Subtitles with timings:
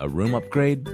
[0.00, 0.88] A room upgrade?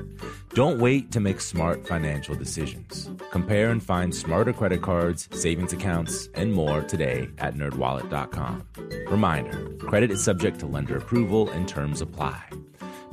[0.55, 3.11] Don't wait to make smart financial decisions.
[3.31, 8.67] Compare and find smarter credit cards, savings accounts, and more today at nerdwallet.com.
[9.09, 12.43] Reminder, credit is subject to lender approval and terms apply.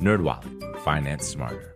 [0.00, 1.74] NerdWallet, finance smarter.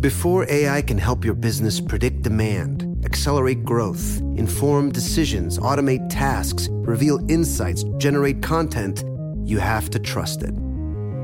[0.00, 7.18] Before AI can help your business predict demand, accelerate growth, inform decisions, automate tasks, reveal
[7.28, 9.02] insights, generate content,
[9.44, 10.54] you have to trust it.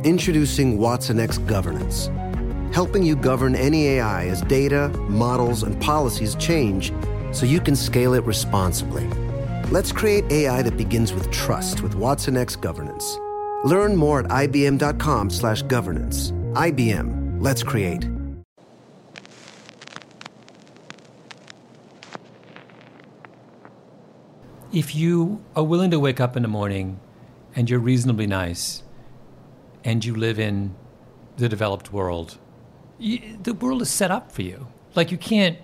[0.04, 2.10] Introducing Watson X Governance,
[2.74, 6.92] helping you govern any AI as data, models, and policies change
[7.32, 9.08] so you can scale it responsibly.
[9.70, 13.18] Let's create AI that begins with trust with Watson X Governance.
[13.64, 16.32] Learn more at ibm.com/governance.
[16.52, 17.40] IBM.
[17.40, 18.06] Let's create.
[24.70, 27.00] If you are willing to wake up in the morning
[27.56, 28.83] and you're reasonably nice
[29.84, 30.74] and you live in
[31.36, 32.38] the developed world,
[32.98, 34.68] you, the world is set up for you.
[34.94, 35.58] Like you can't.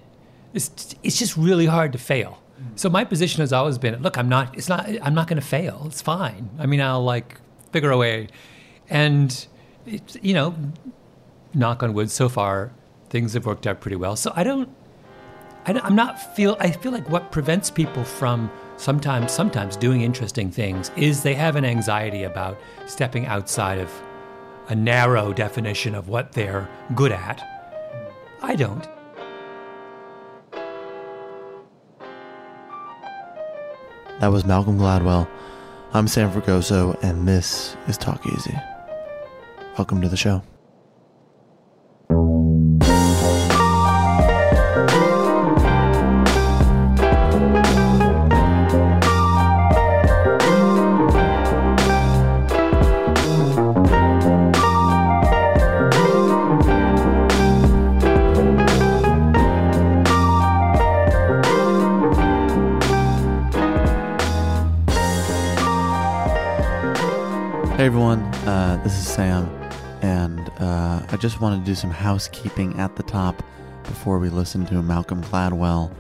[0.53, 2.43] It's it's just really hard to fail.
[2.75, 4.57] So my position has always been, look, I'm not.
[4.57, 4.89] It's not.
[5.03, 5.85] I'm not going to fail.
[5.87, 6.51] It's fine.
[6.59, 7.41] I mean, I'll like
[7.73, 8.29] figure a way,
[8.89, 9.47] and
[9.87, 10.55] you know,
[11.55, 12.11] knock on wood.
[12.11, 12.73] So far,
[13.09, 14.17] things have worked out pretty well.
[14.17, 14.69] So I don't.
[15.67, 16.57] I, am not feel.
[16.61, 21.55] I feel like what prevents people from sometimes sometimes doing interesting things is they have
[21.55, 23.91] an anxiety about stepping outside of
[24.71, 27.45] a narrow definition of what they're good at.
[28.41, 28.89] I don't.
[34.21, 35.29] That was Malcolm Gladwell.
[35.93, 38.57] I'm Sam Fragoso, and this is Talk Easy.
[39.77, 40.43] Welcome to the show.
[69.11, 69.51] Sam,
[70.03, 73.43] and uh, I just wanted to do some housekeeping at the top
[73.83, 75.93] before we listen to Malcolm Gladwell.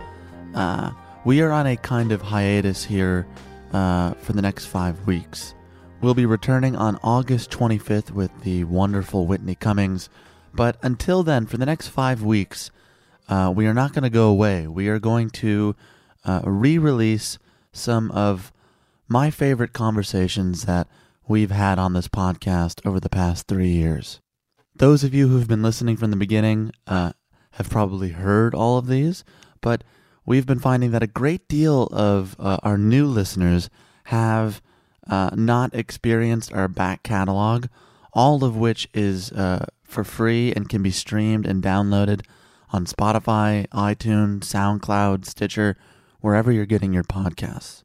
[0.54, 0.92] Uh,
[1.24, 3.26] we are on a kind of hiatus here
[3.72, 5.54] uh, for the next five weeks.
[6.00, 10.08] We'll be returning on August 25th with the wonderful Whitney Cummings,
[10.54, 12.70] but until then, for the next five weeks,
[13.28, 14.68] uh, we are not going to go away.
[14.68, 15.74] We are going to
[16.24, 17.38] uh, re release
[17.72, 18.52] some of
[19.08, 20.86] my favorite conversations that
[21.30, 24.20] we've had on this podcast over the past three years.
[24.74, 27.12] Those of you who've been listening from the beginning uh,
[27.52, 29.22] have probably heard all of these,
[29.60, 29.84] but
[30.26, 33.70] we've been finding that a great deal of uh, our new listeners
[34.06, 34.60] have
[35.08, 37.66] uh, not experienced our back catalog,
[38.12, 42.22] all of which is uh, for free and can be streamed and downloaded
[42.72, 45.76] on Spotify, iTunes, SoundCloud, Stitcher,
[46.18, 47.84] wherever you're getting your podcasts.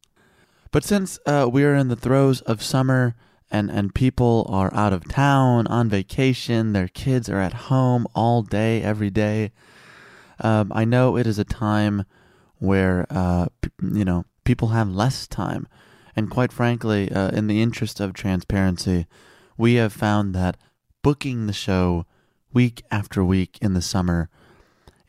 [0.72, 3.14] But since uh, we are in the throes of summer
[3.56, 8.42] and and people are out of town on vacation their kids are at home all
[8.42, 9.52] day every day.
[10.42, 12.04] Um, i know it is a time
[12.58, 13.70] where uh, p-
[14.00, 15.68] you know people have less time.
[16.18, 19.06] And quite frankly uh, in the interest of transparency
[19.58, 20.58] we have found that
[21.02, 22.06] booking the show
[22.54, 24.30] week after week in the summer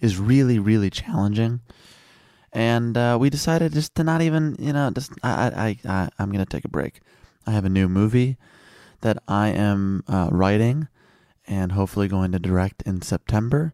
[0.01, 1.61] is really really challenging.
[2.53, 5.33] And uh, we decided just to not even you know just i
[5.67, 7.01] i, I i'm gonna take a break
[7.47, 8.37] I have a new movie
[9.03, 10.89] that I am uh, writing
[11.47, 13.73] and hopefully going to direct in September.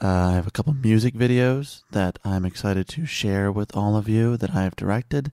[0.00, 4.08] Uh, I have a couple music videos that I'm excited to share with all of
[4.08, 5.30] you that I have directed.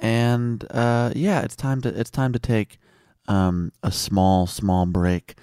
[0.00, 2.78] and uh, yeah, it's time to it's time to take
[3.26, 5.36] um, a small small break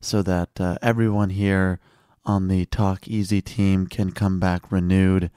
[0.00, 1.80] so that uh, everyone here
[2.24, 5.30] on the Talk Easy team can come back renewed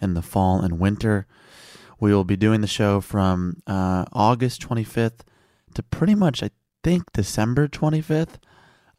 [0.00, 1.26] in the fall and winter.
[1.98, 5.20] We will be doing the show from uh, August 25th
[5.74, 6.50] to pretty much, I
[6.82, 8.36] think, December 25th.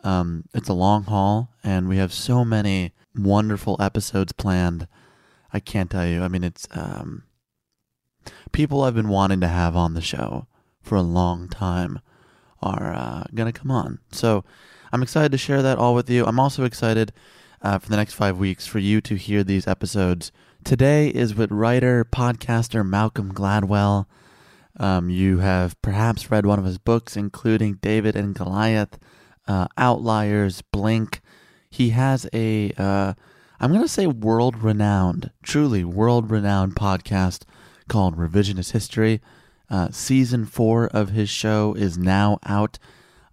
[0.03, 4.87] Um, it's a long haul, and we have so many wonderful episodes planned.
[5.53, 6.23] I can't tell you.
[6.23, 7.23] I mean, it's um,
[8.51, 10.47] people I've been wanting to have on the show
[10.81, 11.99] for a long time
[12.61, 13.99] are uh, going to come on.
[14.11, 14.43] So
[14.91, 16.25] I'm excited to share that all with you.
[16.25, 17.11] I'm also excited
[17.61, 20.31] uh, for the next five weeks for you to hear these episodes.
[20.67, 24.05] Today is with writer, podcaster Malcolm Gladwell.
[24.77, 28.99] Um, you have perhaps read one of his books, including David and Goliath,
[29.47, 31.21] uh, Outliers, Blink.
[31.69, 33.13] He has a, uh,
[33.61, 37.43] I'm going to say world renowned, truly world renowned podcast
[37.87, 39.21] called Revisionist History.
[39.69, 42.77] Uh, season four of his show is now out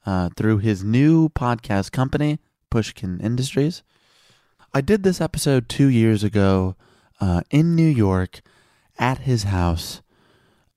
[0.07, 2.39] uh, through his new podcast company,
[2.71, 3.83] Pushkin Industries.
[4.73, 6.77] I did this episode two years ago
[7.21, 8.41] uh, in New York
[8.99, 10.03] at his house.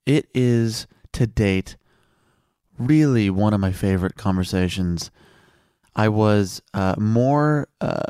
[0.06, 1.76] It is to date
[2.78, 5.10] really one of my favorite conversations.
[5.94, 8.00] I was uh, more uh,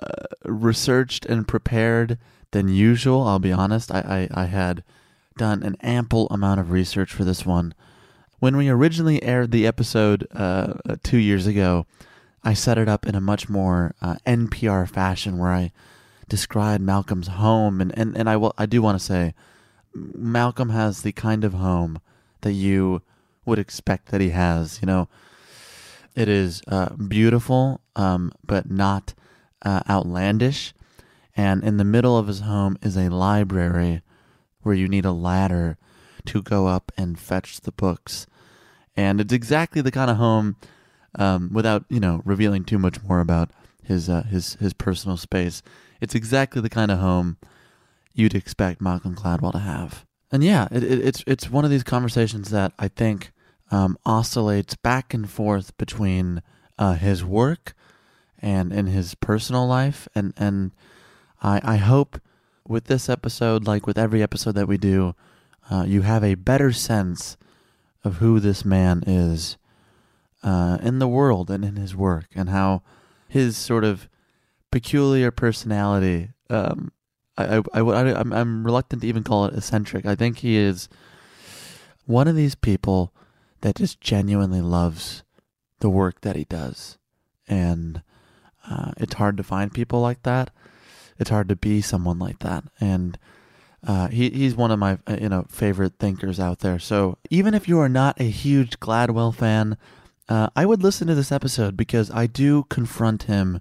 [0.45, 2.19] researched and prepared
[2.51, 3.27] than usual.
[3.27, 3.91] I'll be honest.
[3.91, 4.85] I, I, I had
[5.37, 7.75] done an ample amount of research for this one.
[8.41, 11.87] When we originally aired the episode uh, two years ago,
[12.45, 15.73] I set it up in a much more uh, NPR fashion where I
[16.29, 17.81] described Malcolm's home.
[17.81, 19.35] And, and, and I, will, I do want to say,
[19.95, 22.01] Malcolm has the kind of home
[22.43, 23.03] that you
[23.45, 24.79] would expect that he has.
[24.83, 25.09] You know,
[26.15, 29.15] it is uh, beautiful, um, but not
[29.63, 30.75] uh, outlandish.
[31.37, 34.03] And in the middle of his home is a library
[34.63, 35.79] where you need a ladder
[36.27, 38.27] to go up and fetch the books.
[38.97, 40.57] And it's exactly the kind of home,
[41.15, 43.51] um, without you know revealing too much more about
[43.89, 45.63] his uh, his his personal space.
[46.01, 47.39] It's exactly the kind of home
[48.15, 50.05] you'd expect Malcolm Gladwell to have.
[50.31, 53.33] And yeah, it, it, it's it's one of these conversations that I think
[53.71, 56.43] um, oscillates back and forth between
[56.79, 57.75] uh, his work
[58.39, 60.73] and in his personal life, and and
[61.43, 62.21] I I hope
[62.67, 65.15] with this episode, like with every episode that we do,
[65.71, 67.37] uh, you have a better sense
[68.05, 69.57] of who this man is
[70.43, 72.83] uh, in the world and in his work, and how
[73.29, 74.09] his sort of
[74.71, 76.31] peculiar personality.
[76.51, 76.93] Um,
[77.37, 80.07] I, I, I, I'm, I'm reluctant to even call it eccentric.
[80.07, 80.89] I think he is
[82.07, 83.15] one of these people
[83.61, 85.23] that just genuinely loves
[85.81, 86.99] the work that he does,
[87.47, 88.03] and
[88.69, 90.51] uh, it's hard to find people like that
[91.19, 92.65] it's hard to be someone like that.
[92.81, 93.19] And
[93.87, 96.79] uh, he he's one of my uh, you know favorite thinkers out there.
[96.79, 99.77] So even if you are not a huge Gladwell fan,
[100.29, 103.61] uh, I would listen to this episode because I do confront him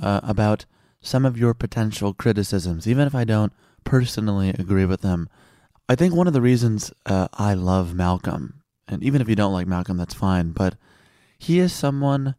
[0.00, 0.64] uh, about
[1.00, 3.52] some of your potential criticisms, even if I don't
[3.84, 5.28] personally agree with them.
[5.88, 9.52] I think one of the reasons uh, I love Malcolm, and even if you don't
[9.52, 10.76] like Malcolm, that's fine, but
[11.38, 12.34] he is someone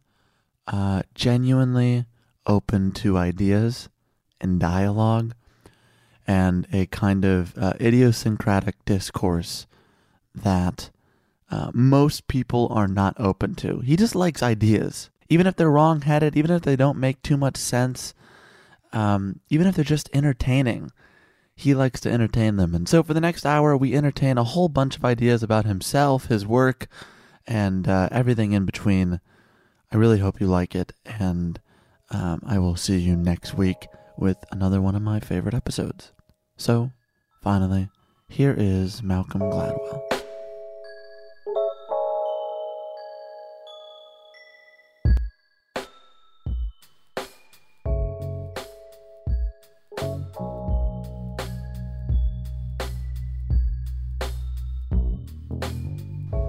[0.66, 2.06] uh, genuinely
[2.44, 3.88] open to ideas
[4.40, 5.32] and dialogue
[6.26, 9.66] and a kind of uh, idiosyncratic discourse
[10.34, 10.90] that
[11.50, 13.80] uh, most people are not open to.
[13.80, 17.36] He just likes ideas, even if they're wrong headed, even if they don't make too
[17.36, 18.14] much sense,
[18.92, 20.90] um, even if they're just entertaining.
[21.54, 22.74] He likes to entertain them.
[22.74, 26.26] And so for the next hour, we entertain a whole bunch of ideas about himself,
[26.26, 26.86] his work,
[27.46, 29.20] and uh, everything in between.
[29.90, 31.58] I really hope you like it, and
[32.10, 33.86] um, I will see you next week
[34.18, 36.12] with another one of my favorite episodes.
[36.56, 36.90] So,
[37.42, 37.88] finally,
[38.28, 40.15] here is Malcolm Gladwell.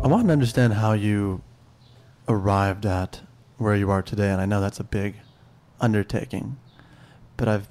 [0.07, 1.41] I want to understand how you
[2.27, 3.21] arrived at
[3.57, 5.15] where you are today, and I know that's a big
[5.79, 6.57] undertaking
[7.37, 7.67] but I've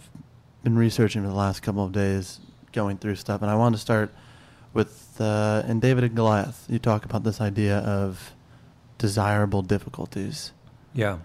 [0.63, 2.41] been researching for the last couple of days,
[2.73, 4.15] going through stuff, and I want to start
[4.73, 6.65] with uh, in David and Goliath.
[6.69, 8.33] You talk about this idea of
[8.97, 10.53] desirable difficulties.
[10.95, 11.19] Yeah.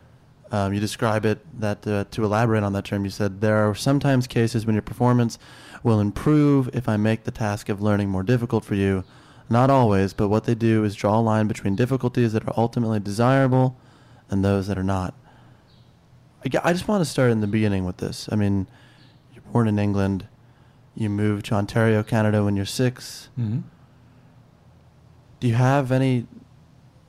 [0.52, 3.74] Um, you describe it that uh, to elaborate on that term, you said there are
[3.74, 5.40] sometimes cases when your performance
[5.82, 9.06] will improve if I make the task of learning more difficult for you.
[9.50, 13.00] Not always, but what they do is draw a line between difficulties that are ultimately
[13.00, 13.78] desirable
[14.30, 15.14] and those that are not.
[16.64, 18.28] I just want to start in the beginning with this.
[18.32, 18.68] I mean,
[19.34, 20.28] you're born in England.
[20.96, 23.60] You moved to Ontario, Canada when you're 6 mm-hmm.
[25.40, 26.28] Do you have any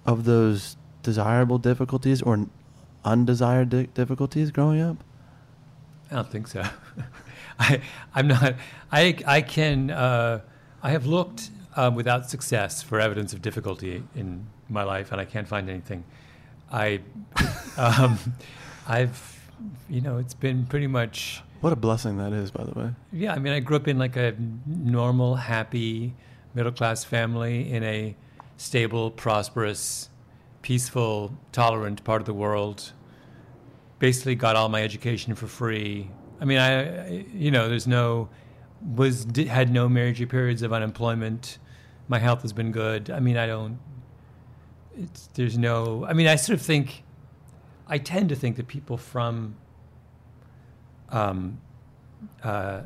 [0.07, 2.47] of those desirable difficulties or
[3.05, 5.05] undesired di- difficulties growing up?
[6.11, 6.65] I don't think so.
[7.59, 7.83] I,
[8.15, 8.55] I'm not.
[8.91, 9.91] I, I can.
[9.91, 10.41] Uh,
[10.83, 15.25] I have looked uh, without success for evidence of difficulty in my life, and I
[15.25, 16.05] can't find anything.
[16.71, 17.00] I,
[17.76, 18.19] um,
[18.87, 19.50] I've,
[19.88, 21.43] you know, it's been pretty much.
[21.61, 22.91] What a blessing that is, by the way.
[23.12, 24.35] Yeah, I mean, I grew up in like a
[24.67, 26.14] normal, happy,
[26.55, 28.17] middle class family in a
[28.57, 30.09] stable, prosperous,
[30.62, 32.93] peaceful, tolerant part of the world.
[33.99, 36.11] Basically, got all my education for free.
[36.41, 38.29] I mean, I, you know, there's no,
[38.95, 41.59] was di- had no major periods of unemployment.
[42.12, 43.09] My health has been good.
[43.09, 43.78] I mean, I don't.
[44.95, 46.04] It's there's no.
[46.04, 47.04] I mean, I sort of think,
[47.87, 49.57] I tend to think that people from
[51.09, 51.59] um,
[52.45, 52.83] uh,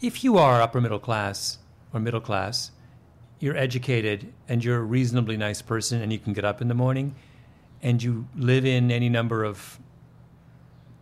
[0.00, 1.58] if you are upper middle class
[1.92, 2.70] or middle class,
[3.40, 6.74] you're educated and you're a reasonably nice person and you can get up in the
[6.74, 7.14] morning
[7.82, 9.78] and you live in any number of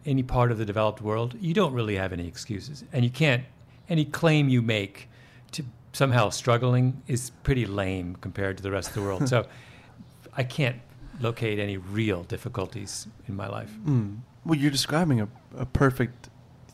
[0.05, 2.83] any part of the developed world, you don't really have any excuses.
[2.93, 3.45] And you can't
[3.89, 5.09] any claim you make
[5.53, 5.65] to
[5.95, 9.29] somehow struggling is pretty lame compared to the rest of the world.
[9.29, 9.47] so
[10.37, 10.77] I can't
[11.21, 13.73] locate any real difficulties in my life.
[13.87, 14.19] Mm.
[14.45, 16.29] Well, you're describing a, a perfect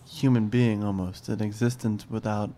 [0.08, 2.50] human being almost, an existence without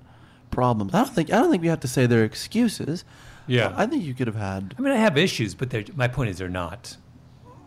[0.50, 0.95] problems.
[0.95, 3.04] I don't think I don't think we have to say they're excuses.
[3.47, 3.75] Yeah.
[3.76, 6.31] I think you could have had I mean, I have issues, but they're, my point
[6.31, 6.97] is they're not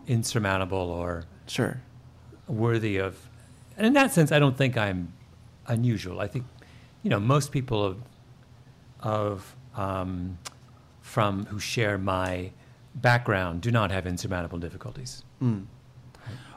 [0.06, 1.82] insurmountable or sure.
[2.48, 3.28] worthy of.
[3.76, 5.12] And in that sense, I don't think I'm
[5.66, 6.20] unusual.
[6.20, 6.46] I think,
[7.02, 7.98] you know, most people
[9.10, 10.38] of, um,
[11.00, 12.50] from who share my
[12.94, 15.22] background do not have insurmountable difficulties.
[15.42, 15.66] Mm.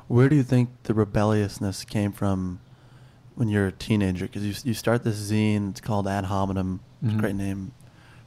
[0.08, 2.60] Where do you think the rebelliousness came from
[3.36, 4.26] when you're a teenager?
[4.26, 5.70] Because you you start this zine.
[5.72, 6.80] It's called Ad Hominem.
[7.04, 7.20] It's a Mhm.
[7.20, 7.72] great name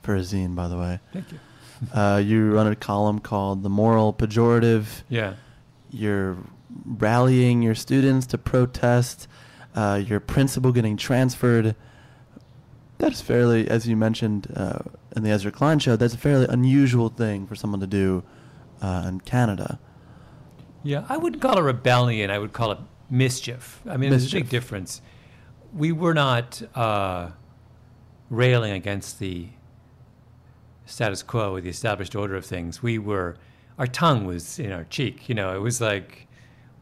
[0.02, 1.00] for a zine, by the way.
[1.12, 1.38] Thank you.
[1.92, 5.02] Uh, you run a column called The Moral Pejorative.
[5.08, 5.32] Yeah.
[5.90, 6.36] You're
[6.86, 9.26] rallying your students to protest.
[9.74, 11.74] Uh, your principal getting transferred.
[13.02, 14.78] That's fairly, as you mentioned uh,
[15.16, 18.22] in the Ezra Klein show, that's a fairly unusual thing for someone to do
[18.80, 19.80] uh, in Canada.
[20.84, 22.30] Yeah, I wouldn't call it rebellion.
[22.30, 22.78] I would call it
[23.10, 23.80] mischief.
[23.88, 25.02] I mean, there's a big difference.
[25.74, 27.30] We were not uh,
[28.30, 29.48] railing against the
[30.86, 32.84] status quo or the established order of things.
[32.84, 33.36] We were,
[33.80, 35.28] our tongue was in our cheek.
[35.28, 36.28] You know, it was like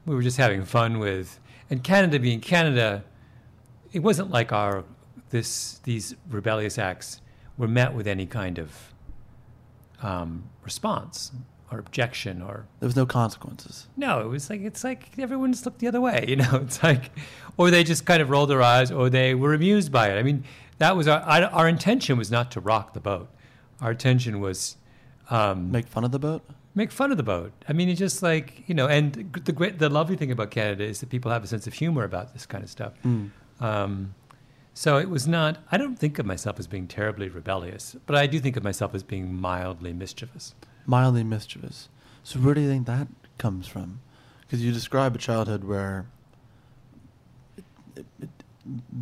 [0.05, 1.41] we were just having fun with.
[1.71, 3.05] And Canada being Canada,
[3.91, 4.85] it wasn't like our
[5.31, 7.21] this these rebellious acts
[7.57, 8.93] were met with any kind of
[10.03, 11.33] um, response
[11.71, 13.87] or objection or There was no consequences.
[13.97, 16.61] no, it was like it's like everyone just looked the other way, you know.
[16.63, 17.11] It's like,
[17.57, 20.19] or they just kind of rolled their eyes, or they were amused by it.
[20.19, 20.45] I mean,
[20.79, 23.29] that was our our, intention was not to rock the boat.
[23.81, 24.77] Our intention was
[25.31, 26.43] um, Make fun of the boat?
[26.73, 27.53] make fun of the boat.
[27.69, 28.87] I mean, it's just like you know.
[28.87, 31.75] And the great, the lovely thing about Canada is that people have a sense of
[31.75, 32.93] humor about this kind of stuff.
[33.05, 33.31] Mm.
[33.61, 34.15] Um,
[34.75, 35.59] so it was not.
[35.71, 38.95] I don't think of myself as being terribly rebellious, but I do think of myself
[38.95, 40.55] as being mildly mischievous.
[40.87, 41.89] Mildly mischievous.
[42.23, 43.09] So where do you think that
[43.39, 44.01] comes from?
[44.43, 46.07] Because you describe a childhood where
[47.57, 47.65] it,
[47.97, 48.29] it, it,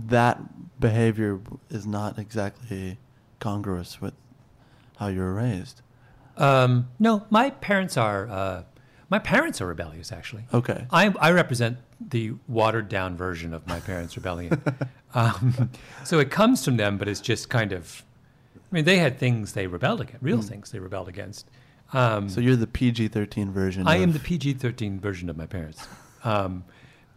[0.06, 2.98] that behavior is not exactly
[3.40, 4.14] congruous with
[4.96, 5.82] how you were raised.
[6.36, 8.28] Um, no, my parents are.
[8.28, 8.62] Uh,
[9.10, 10.44] my parents are rebellious, actually.
[10.52, 10.86] Okay.
[10.90, 14.60] I, I represent the watered down version of my parents' rebellion.
[15.14, 15.70] um,
[16.04, 18.02] so it comes from them, but it's just kind of.
[18.56, 20.44] I mean, they had things they rebelled against, real Mm.
[20.48, 21.48] things they rebelled against.
[21.94, 23.88] Um, So you're the PG-13 version.
[23.88, 25.86] I of, am the PG thirteen version of my parents.
[26.22, 26.64] Um,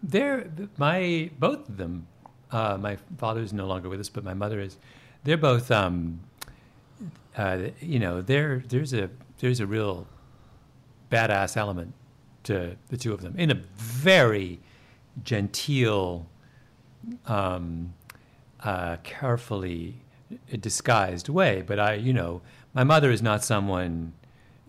[0.02, 2.08] they're my both of them.
[2.52, 4.78] Uh, my father's no longer with us, but my mother is.
[5.26, 5.70] They're both.
[5.72, 6.22] Um,
[7.38, 9.10] uh, you know, there there's a
[9.40, 10.08] there's a real
[11.12, 11.94] badass element
[12.44, 14.60] to the two of them in a very
[15.24, 16.28] genteel,
[17.28, 17.94] um,
[18.62, 20.02] uh, carefully
[20.60, 21.64] disguised way.
[21.66, 22.42] But I, you know,
[22.74, 24.14] my mother is not someone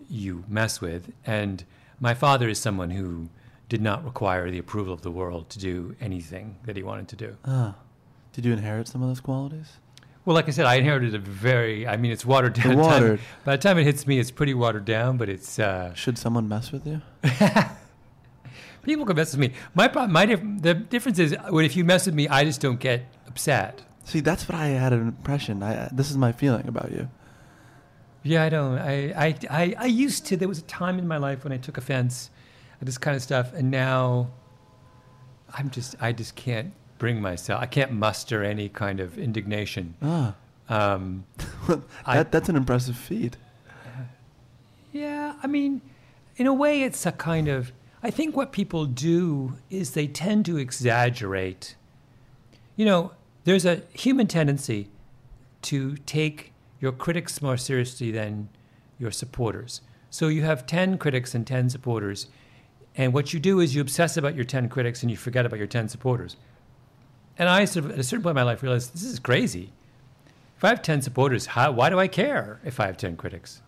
[0.09, 1.63] you mess with, and
[1.99, 3.29] my father is someone who
[3.69, 7.15] did not require the approval of the world to do anything that he wanted to
[7.15, 7.37] do.
[7.45, 7.75] Ah.
[8.33, 9.77] Did you inherit some of those qualities?
[10.25, 12.75] Well, like I said, I inherited a very, I mean, it's watered down.
[12.77, 15.93] They're Time- by the time it hits me, it's pretty watered down, but it's, uh,
[15.93, 17.01] Should someone mess with you?
[18.83, 19.55] people can mess with me.
[19.73, 22.61] My, pro- my, dif- the difference is, when if you mess with me, I just
[22.61, 23.81] don't get upset.
[24.05, 25.63] See, that's what I had an impression.
[25.63, 27.09] I this is my feeling about you.
[28.21, 28.77] Yeah, I don't.
[28.77, 28.93] I,
[29.27, 30.37] I, I, I used to.
[30.37, 32.29] There was a time in my life when I took offense
[32.79, 34.29] at this kind of stuff, and now
[35.57, 35.95] I'm just.
[36.01, 37.61] I just can't bring myself.
[37.61, 39.95] I can't muster any kind of indignation.
[40.01, 40.35] Ah.
[40.69, 41.25] Um,
[41.67, 43.37] that, I- that's an impressive feat.
[44.91, 45.81] Yeah, I mean,
[46.37, 47.71] in a way, it's a kind of.
[48.05, 51.75] I think what people do is they tend to exaggerate.
[52.75, 53.11] You know,
[53.45, 54.89] there's a human tendency
[55.63, 58.49] to take your critics more seriously than
[58.99, 59.79] your supporters.
[60.09, 62.27] So you have 10 critics and 10 supporters,
[62.95, 65.57] and what you do is you obsess about your 10 critics and you forget about
[65.57, 66.35] your 10 supporters.
[67.37, 69.71] And I sort of, at a certain point in my life, realized this is crazy.
[70.57, 73.61] If I have 10 supporters, how, why do I care if I have 10 critics?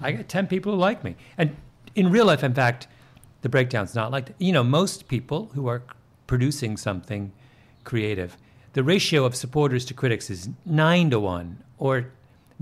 [0.00, 1.16] I got 10 people who like me.
[1.36, 1.56] And
[1.96, 2.86] in real life, in fact,
[3.42, 4.36] the breakdown's not like that.
[4.38, 5.82] You know, most people who are
[6.26, 7.32] producing something
[7.84, 8.36] creative,
[8.72, 12.06] the ratio of supporters to critics is 9 to 1 or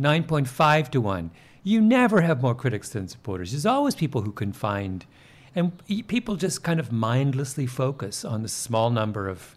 [0.00, 1.30] 9.5 to 1.
[1.64, 3.50] You never have more critics than supporters.
[3.50, 5.04] There's always people who can find,
[5.54, 5.72] and
[6.06, 9.56] people just kind of mindlessly focus on the small number of,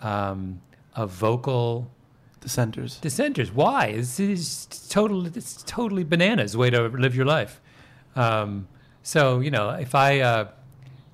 [0.00, 0.60] um,
[0.94, 1.90] of vocal
[2.42, 2.98] Dissenters.
[3.00, 3.52] dissenters.
[3.52, 3.86] Why?
[3.86, 5.26] It's, it's total.
[5.26, 7.60] It's totally bananas way to live your life.
[8.16, 8.66] Um,
[9.02, 10.48] so you know, if I uh,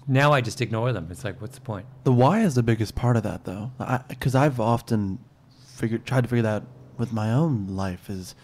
[0.06, 1.08] now I just ignore them.
[1.10, 1.86] It's like, what's the point?
[2.04, 3.72] The why is the biggest part of that, though,
[4.08, 5.18] because I've often
[5.66, 8.08] figured, tried to figure that out with my own life.
[8.10, 8.34] Is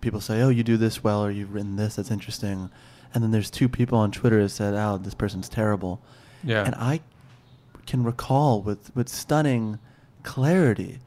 [0.00, 2.70] people say, "Oh, you do this well," or "You've written this that's interesting,"
[3.14, 6.00] and then there's two people on Twitter that said, "Oh, this person's terrible,"
[6.42, 6.64] Yeah.
[6.64, 7.00] and I
[7.86, 9.78] can recall with with stunning
[10.22, 10.98] clarity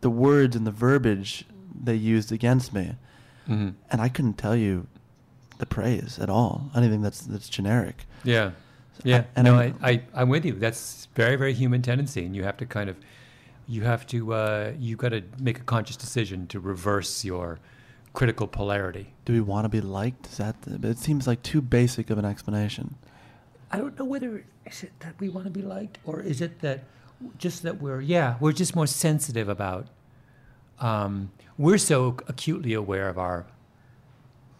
[0.00, 1.44] the words and the verbiage
[1.84, 2.96] they used against me,
[3.46, 4.86] hmm and I couldn't tell you
[5.62, 6.70] the praise at all.
[6.74, 8.04] Anything that's that's generic.
[8.24, 8.50] Yeah.
[9.04, 9.24] Yeah.
[9.36, 10.52] and no, I'm- I, I, I'm with you.
[10.54, 12.96] That's very, very human tendency, and you have to kind of,
[13.66, 17.58] you have to, uh, you got to make a conscious decision to reverse your
[18.12, 19.06] critical polarity.
[19.24, 20.26] Do we want to be liked?
[20.26, 20.56] Is that?
[20.66, 22.96] It seems like too basic of an explanation.
[23.70, 26.60] I don't know whether is it that we want to be liked or is it
[26.60, 26.78] that
[27.38, 29.86] just that we're yeah we're just more sensitive about
[30.80, 33.46] um, we're so acutely aware of our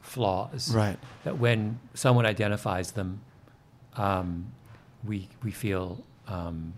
[0.03, 0.99] flaws Right.
[1.25, 3.21] that when someone identifies them
[3.97, 4.53] um,
[5.05, 6.75] we we feel um,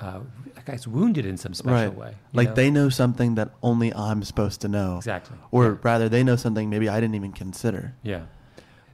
[0.00, 0.20] uh,
[0.56, 1.94] like it's wounded in some special right.
[1.96, 2.54] way Like know?
[2.54, 4.96] they know something that only I'm supposed to know.
[4.98, 7.94] exactly Or rather, they know something maybe I didn't even consider.
[8.02, 8.22] Yeah.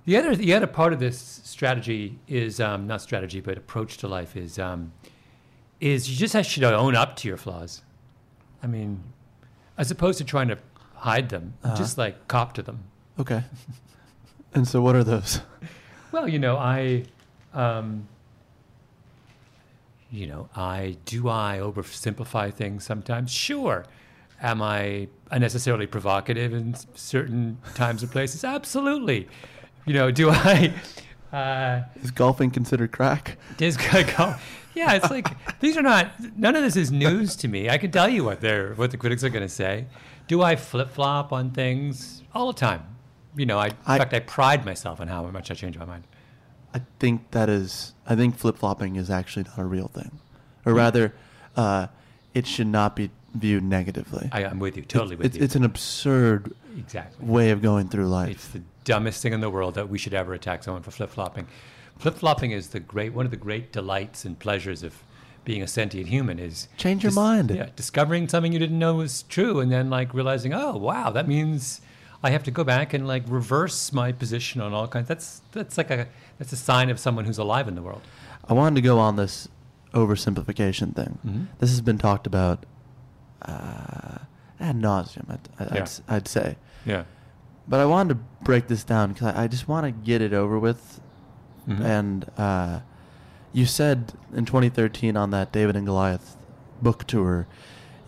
[0.04, 4.08] The other, the other part of this strategy is um, not strategy, but approach to
[4.08, 4.92] life is um,
[5.80, 7.82] is you just have to own up to your flaws.
[8.62, 9.02] I mean,
[9.76, 10.58] as opposed to trying to
[10.94, 11.76] hide them, Uh-huh.
[11.76, 12.84] just like cop to them.
[13.18, 13.42] Okay.
[14.54, 15.40] and so, what are those?
[16.12, 17.04] Well, you know, I,
[17.52, 18.08] um,
[20.10, 23.30] you know, I do I oversimplify things sometimes.
[23.30, 23.84] Sure.
[24.40, 28.44] Am I unnecessarily provocative in certain times or places?
[28.44, 29.28] Absolutely.
[29.84, 30.72] You know, do I?
[31.30, 33.36] Uh, Is golfing considered crack?
[33.58, 33.76] Dis-
[34.16, 34.34] go-
[34.74, 35.26] yeah, it's like
[35.60, 36.10] these are not.
[36.38, 37.68] None of this is news to me.
[37.68, 39.84] I can tell you what they're what the critics are going to say.
[40.26, 42.82] Do I flip flop on things all the time?
[43.36, 45.84] You know, I, in I- fact I pride myself on how much I change my
[45.84, 46.04] mind.
[46.74, 47.94] I think that is.
[48.06, 50.18] I think flip flopping is actually not a real thing,
[50.66, 51.14] or rather,
[51.56, 51.86] uh,
[52.34, 54.28] it should not be viewed negatively.
[54.32, 55.44] I, I'm with you, totally with it's, you.
[55.44, 57.26] It's an absurd exactly.
[57.26, 58.30] way of going through life.
[58.30, 61.10] It's the dumbest thing in the world that we should ever attack someone for flip
[61.10, 61.46] flopping.
[61.98, 65.02] Flip flopping is the great one of the great delights and pleasures of
[65.44, 67.50] being a sentient human is Change your mind.
[67.50, 71.26] Yeah, discovering something you didn't know was true, and then like realizing, oh wow, that
[71.26, 71.80] means
[72.22, 75.06] I have to go back and like reverse my position on all kinds.
[75.08, 78.02] That's that's like a that's a sign of someone who's alive in the world.
[78.48, 79.48] I wanted to go on this
[79.94, 81.18] oversimplification thing.
[81.26, 81.46] Mhm.
[81.58, 82.64] This has been talked about
[83.42, 84.18] uh,
[84.60, 85.82] ad nauseum, I'd, I'd, Yeah.
[86.08, 86.56] I'd, I'd say.
[86.84, 87.04] Yeah.
[87.68, 90.32] But I wanted to break this down because I, I just want to get it
[90.32, 91.00] over with.
[91.68, 91.80] Mhm.
[91.80, 92.80] And uh,
[93.52, 96.36] you said in 2013 on that David and Goliath
[96.82, 97.46] book tour,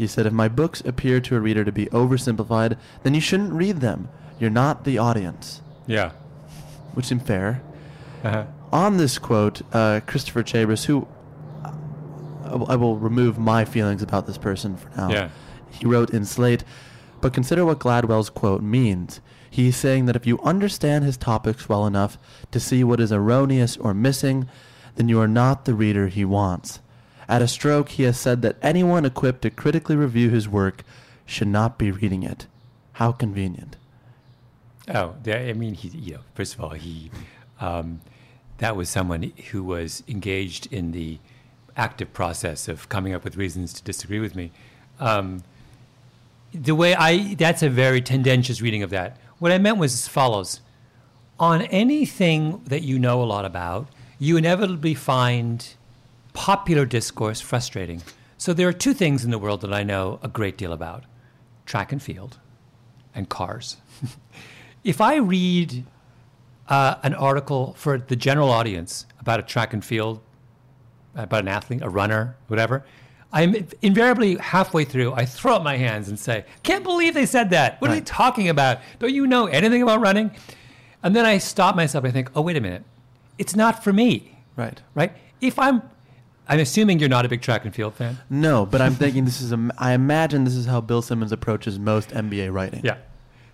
[0.01, 3.53] you said, if my books appear to a reader to be oversimplified, then you shouldn't
[3.53, 4.09] read them.
[4.39, 6.13] You're not the audience, Yeah.
[6.95, 7.61] which seemed fair.
[8.25, 8.45] Uh-huh.
[8.73, 11.07] On this quote, uh, Christopher Chabris, who
[12.45, 15.11] I will- I will remove my feelings about this person for now.
[15.11, 15.29] Yeah.
[15.71, 16.65] He wrote in Slate,
[17.21, 19.21] but consider what Gladwell's quote means.
[19.49, 22.19] He's saying that if you understand his topics well enough
[22.51, 24.49] to see what is erroneous or missing,
[24.97, 26.81] then you are not the reader he wants.
[27.31, 30.83] At a stroke, he has said that anyone equipped to critically review his work
[31.25, 32.49] should not be reading it.
[32.95, 33.77] How convenient.
[34.93, 37.13] Oh, I mean, he, you know, first of all, he,
[37.61, 38.01] um,
[38.59, 41.21] that was someone who was engaged in the
[41.77, 44.51] active process of coming up with reasons to disagree with me.
[44.99, 45.45] Um,
[46.53, 49.19] the way I, that's a very tendentious reading of that.
[49.39, 50.63] What I meant was as follows.
[51.39, 53.87] On anything that you know a lot about,
[54.19, 55.77] you inevitably find
[56.33, 58.03] popular discourse frustrating.
[58.39, 61.05] So there are two things in the world that I know a great deal about.
[61.67, 62.39] track and field
[63.15, 63.77] and cars.
[64.85, 65.85] if I read
[66.69, 70.21] uh, an article for the general audience about a track and field,
[71.15, 72.85] about an athlete, a runner, whatever,
[73.33, 77.51] I'm invariably halfway through, I throw up my hands and say, Can't believe they said
[77.51, 77.81] that.
[77.81, 78.79] What are they talking about?
[78.99, 80.33] Don't you know anything about running?
[81.03, 82.83] And then I stop myself and I think, Oh, wait a minute.
[83.39, 84.81] It's not for me, Right.
[84.95, 85.13] right?
[85.41, 85.83] If I'm,
[86.51, 88.19] I'm assuming you're not a big track and field fan.
[88.29, 89.71] No, but I'm thinking this is a.
[89.79, 92.81] I imagine this is how Bill Simmons approaches most NBA writing.
[92.83, 92.97] Yeah.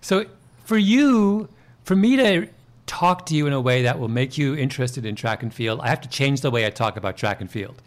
[0.01, 0.25] So
[0.65, 1.47] for you,
[1.83, 2.47] for me to
[2.87, 5.79] talk to you in a way that will make you interested in track and field,
[5.81, 7.83] I have to change the way I talk about track and field.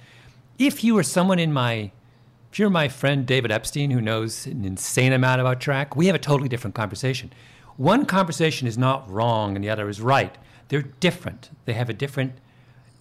[0.60, 1.90] If you were someone in my,
[2.52, 6.14] if you're my friend David Epstein who knows an insane amount about track, we have
[6.14, 7.32] a totally different conversation.
[7.76, 10.38] One conversation is not wrong and the other is right.
[10.68, 11.50] They're different.
[11.64, 12.34] They have a different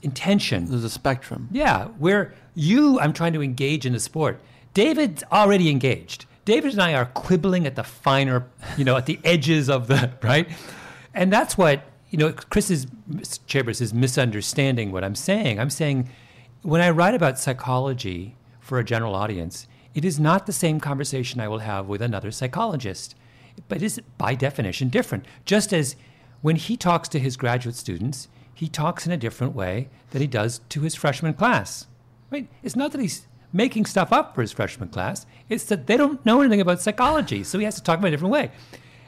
[0.01, 0.65] intention.
[0.65, 1.49] There's a spectrum.
[1.51, 4.39] Yeah, where you, I'm trying to engage in the sport.
[4.73, 6.25] David's already engaged.
[6.45, 10.11] David and I are quibbling at the finer, you know, at the edges of the,
[10.23, 10.49] right?
[11.13, 12.87] And that's what, you know, Chris is,
[13.47, 15.59] Chabris is misunderstanding what I'm saying.
[15.59, 16.09] I'm saying
[16.61, 21.39] when I write about psychology for a general audience, it is not the same conversation
[21.39, 23.15] I will have with another psychologist,
[23.67, 25.25] but it is by definition different.
[25.45, 25.95] Just as
[26.41, 28.27] when he talks to his graduate students,
[28.59, 31.87] he talks in a different way than he does to his freshman class.
[32.29, 32.49] Right?
[32.61, 36.23] It's not that he's making stuff up for his freshman class, it's that they don't
[36.25, 38.51] know anything about psychology, so he has to talk about it a different way.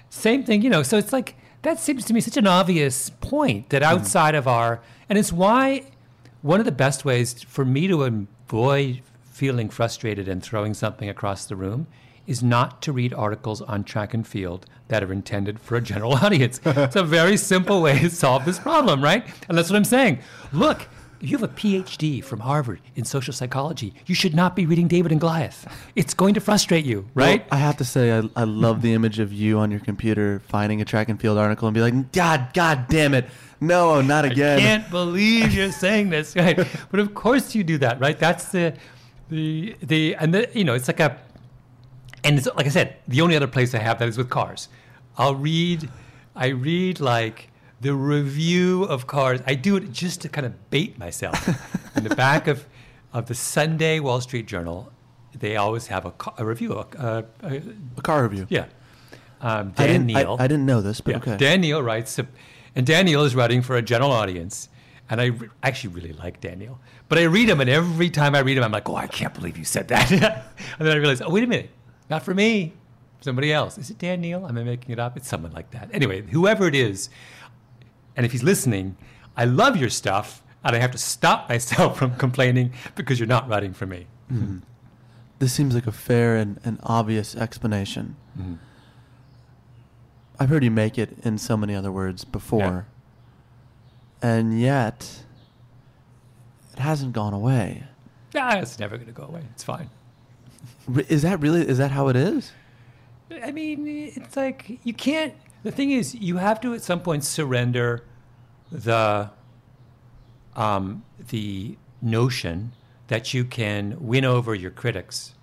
[0.10, 3.70] Same thing, you know, so it's like that seems to me such an obvious point
[3.72, 3.90] that hmm.
[3.90, 5.84] outside of our, and it's why
[6.42, 11.46] one of the best ways for me to avoid feeling frustrated and throwing something across
[11.46, 11.88] the room
[12.32, 16.14] is not to read articles on track and field that are intended for a general
[16.26, 16.62] audience.
[16.66, 19.26] it's a very simple way to solve this problem, right?
[19.50, 20.20] And that's what I'm saying.
[20.54, 20.88] Look,
[21.20, 24.88] if you have a PhD from Harvard in social psychology, you should not be reading
[24.88, 25.68] David and Goliath.
[25.96, 27.42] It's going to frustrate you, right?
[27.42, 30.42] Well, I have to say, I, I love the image of you on your computer
[30.48, 33.26] finding a track and field article and be like, God, God damn it.
[33.60, 34.58] No, not again.
[34.58, 36.58] I can't believe you're saying this, right?
[36.90, 38.18] But of course you do that, right?
[38.18, 38.74] That's the
[39.30, 41.18] the the and the you know it's like a
[42.24, 44.70] and it's like I said, the only other place I have that is with cars.
[45.18, 45.90] I'll read,
[46.36, 47.50] I read like
[47.82, 49.42] the review of cars.
[49.48, 51.38] I do it just to kind of bait myself.
[51.98, 52.66] In the back of
[53.14, 54.92] of the Sunday Wall Street Journal,
[55.38, 56.74] they always have a, ca- a review.
[56.74, 57.62] A, a, a,
[57.98, 58.46] A car review.
[58.50, 58.66] yeah,
[59.42, 60.38] um, Dan I- Neil.
[60.40, 61.18] I, didn't know this, but Yeah.
[61.18, 61.38] okay.
[61.38, 62.18] Dan Neil writes,
[62.76, 64.70] and Dan Neil is writing for a general audience.
[65.10, 66.80] And I re- actually really like Dan Neil.
[67.10, 69.34] But I read him, and every time I read him, I'm like, oh, I can't
[69.34, 70.10] believe you said that.
[70.12, 70.22] and
[70.88, 71.70] then I realize, oh, wait a minute.
[72.12, 72.74] Not for me.
[73.22, 73.78] Somebody else.
[73.78, 74.46] Is it Dan Neil?
[74.46, 75.16] Am I making it up?
[75.16, 75.90] It's someone like that.
[75.94, 77.10] Anyway, whoever it is,
[78.18, 78.98] and if he's listening,
[79.38, 83.48] I love your stuff, and I have to stop myself from complaining because you're not
[83.48, 84.08] writing for me.
[85.40, 88.18] This seems like a fair and, and obvious explanation.
[88.38, 88.56] Mm-hmm.
[90.38, 92.88] I've heard you make it in so many other words before.
[94.22, 95.24] And yet,
[96.74, 97.86] it hasn't gone away.
[98.36, 99.44] Ah, it's never going to go away.
[99.54, 99.90] It's fine.
[101.08, 102.52] Is that really, is that how it is?
[103.44, 105.34] I mean, it's like you can't.
[105.64, 108.04] The thing is, you have to at some point surrender
[108.72, 109.30] the
[110.56, 112.74] um, the notion
[113.08, 115.36] that you can win over your critics.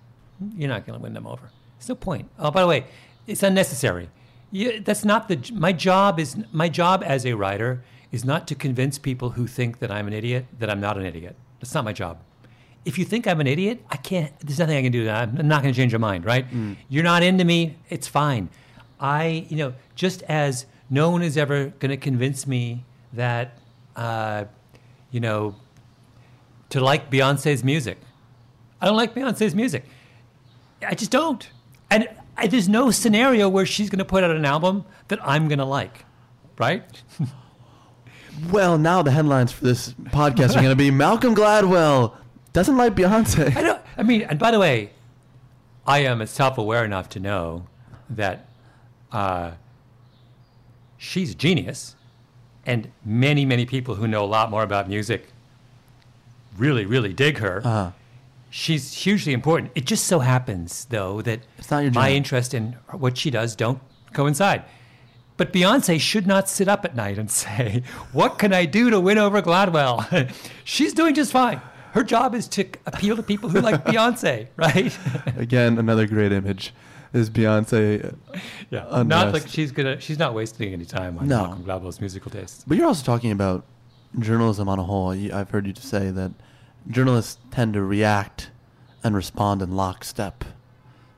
[0.55, 1.51] You're not going to win them over.
[1.77, 2.29] There's no point.
[2.37, 2.85] Oh, by the way,
[3.27, 4.09] it's unnecessary.
[4.51, 5.51] You, that's not the.
[5.53, 9.79] My job is my job as a writer is not to convince people who think
[9.79, 11.35] that I'm an idiot that I'm not an idiot.
[11.59, 12.19] That's not my job
[12.89, 14.33] if you think I'm an idiot, I can't.
[14.39, 15.07] There's nothing I can do.
[15.07, 16.45] I'm not going to change your mind, right?
[16.89, 17.77] You're not into me.
[17.89, 18.49] It's fine.
[18.99, 23.59] I, you know, just as no one is ever going to convince me that,
[23.95, 24.45] uh,
[25.11, 25.55] you know,
[26.71, 27.99] to like Beyonce's music.
[28.81, 29.85] I don't like Beyonce's music.
[30.85, 31.47] I just don't.
[31.91, 35.47] And I, there's no scenario where she's going to put out an album that I'm
[35.47, 36.05] going to like,
[36.57, 36.83] right?
[38.51, 42.13] Well, now the headlines for this podcast are going to be Malcolm Gladwell
[42.59, 43.55] doesn't like Beyonce.
[43.55, 43.81] I don't.
[43.97, 44.91] I mean, and by the way,
[45.87, 47.67] I am self-aware enough to know
[48.09, 48.47] that
[49.13, 49.51] uh,
[50.97, 51.95] she's a genius,
[52.65, 55.29] and many, many people who know a lot more about music
[56.57, 57.61] really, really dig her.
[57.63, 57.91] Uh-huh.
[58.49, 59.71] She's hugely important.
[59.73, 63.55] It just so happens, though, that It's not your my interest in what she does
[63.55, 63.79] don't
[64.11, 64.63] coincide.
[65.37, 68.99] But Beyonce should not sit up at night and say, What can I do to
[68.99, 70.29] win over Gladwell?
[70.65, 71.61] She's doing just fine.
[71.93, 74.97] Her job is to appeal to people who like Beyonce, right?
[75.37, 76.73] Again, another great image
[77.13, 78.15] is Beyonce.
[78.69, 79.03] yeah.
[79.03, 81.43] Not like she's gonna she's not wasting any time on No.
[81.43, 82.63] Malcolm Gladwell's musical tastes.
[82.67, 83.65] But you're also talking about
[84.19, 85.09] journalism on a whole.
[85.09, 86.31] I've heard you say that
[86.89, 88.51] journalists tend to react
[89.03, 90.43] and respond in lockstep.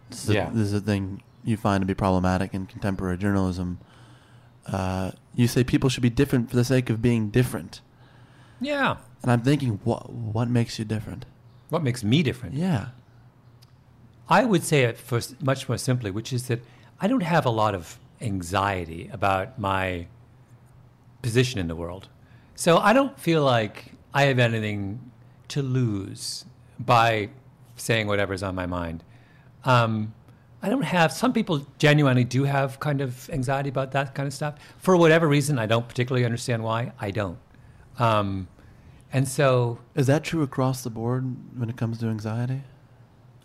[0.10, 0.50] This is, Yeah.
[0.50, 3.80] a, this is a thing you find to be problematic in contemporary journalism.
[4.68, 7.82] Uh, you say people should be different for the sake of being different,
[8.60, 8.98] Yeah.
[9.22, 11.26] And I'm thinking, what what makes you different?
[11.70, 12.56] What makes me different?
[12.56, 12.88] Yeah,
[14.28, 16.62] I would say it first, much more simply, which is that
[17.00, 20.08] I don't have a lot of anxiety about my
[21.22, 22.08] position in the world.
[22.56, 25.12] So I don't feel like I have anything
[25.50, 26.46] to lose
[26.80, 27.30] by
[27.76, 29.04] saying whatever's on my mind.
[29.66, 30.14] Um,
[30.62, 34.34] I don't have, some people genuinely do have kind of anxiety about that kind of
[34.34, 34.56] stuff.
[34.78, 36.92] For whatever reason, I don't particularly understand why.
[37.00, 37.40] I don't.
[37.98, 38.48] Um,
[39.14, 42.64] and so is that true across the board when it comes to anxiety?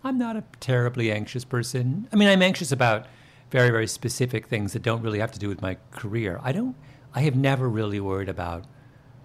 [0.03, 2.07] I'm not a terribly anxious person.
[2.11, 3.07] I mean, I'm anxious about
[3.49, 6.39] very, very specific things that don't really have to do with my career.
[6.43, 6.75] I don't,
[7.13, 8.65] I have never really worried about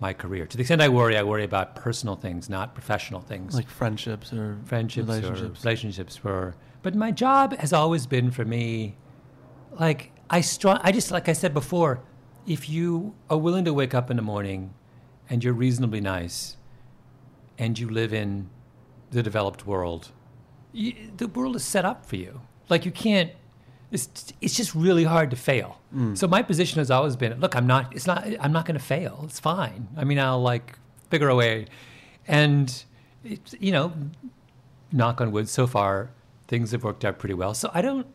[0.00, 0.46] my career.
[0.46, 3.54] To the extent I worry, I worry about personal things, not professional things.
[3.54, 5.60] Like friendships or friendships relationships.
[5.60, 6.54] or relationships were.
[6.82, 8.96] But my job has always been for me,
[9.78, 12.02] like, I strong, I just, like I said before,
[12.46, 14.74] if you are willing to wake up in the morning
[15.32, 16.58] and you're reasonably nice
[17.58, 18.50] and you live in
[19.12, 20.10] the developed world,
[20.72, 22.42] you, the world is set up for you.
[22.68, 23.32] Like you can't.
[23.90, 25.80] It's it's just really hard to fail.
[25.94, 26.16] Mm.
[26.18, 27.94] So my position has always been, look, I'm not.
[27.96, 28.26] It's not.
[28.40, 29.22] I'm not going to fail.
[29.24, 29.88] It's fine.
[29.96, 30.78] I mean, I'll like
[31.10, 31.66] figure a way,
[32.28, 32.84] and
[33.24, 33.92] it's you know,
[34.92, 35.48] knock on wood.
[35.48, 36.10] So far,
[36.46, 37.54] things have worked out pretty well.
[37.54, 38.06] So I don't.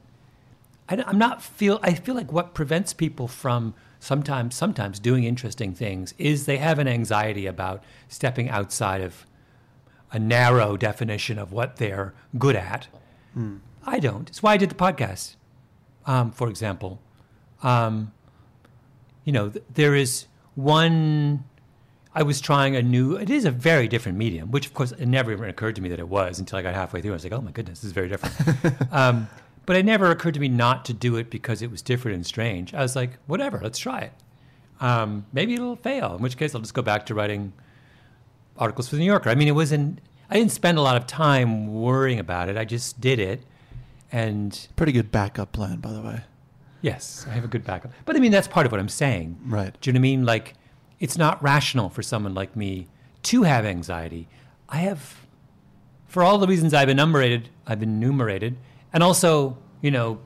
[0.87, 1.79] I, am not feel.
[1.81, 6.79] I feel like what prevents people from sometimes sometimes doing interesting things is they have
[6.79, 9.25] an anxiety about stepping outside of
[10.11, 12.87] a narrow definition of what they're good at.
[13.85, 14.29] I don't.
[14.29, 15.35] It's why I did the podcast,
[16.05, 16.99] um, for example.
[17.63, 18.13] Um,
[19.23, 21.43] you know, th- there is one.
[22.15, 23.15] I was trying a new.
[23.15, 25.89] It is a very different medium, which of course it never even occurred to me
[25.89, 27.11] that it was until I got halfway through.
[27.11, 28.91] I was like, oh my goodness, this is very different.
[28.91, 29.27] um,
[29.67, 32.25] but it never occurred to me not to do it because it was different and
[32.25, 32.73] strange.
[32.73, 34.13] I was like, whatever, let's try it.
[34.81, 36.15] Um, maybe it'll fail.
[36.15, 37.53] In which case, I'll just go back to writing
[38.57, 39.29] articles for the New Yorker.
[39.29, 39.99] I mean, it wasn't.
[40.29, 42.57] I didn't spend a lot of time worrying about it.
[42.57, 43.43] I just did it,
[44.11, 46.21] and Pretty good backup plan, by the way.
[46.81, 47.91] yes, I have a good backup.
[48.05, 49.37] But I mean, that's part of what I'm saying.
[49.45, 49.75] Right.
[49.79, 50.25] Do you know what I mean?
[50.25, 50.53] Like,
[50.99, 52.87] it's not rational for someone like me
[53.23, 54.27] to have anxiety.
[54.69, 55.25] I have,
[56.07, 58.57] for all the reasons I've enumerated, I've enumerated,
[58.93, 60.19] and also, you know,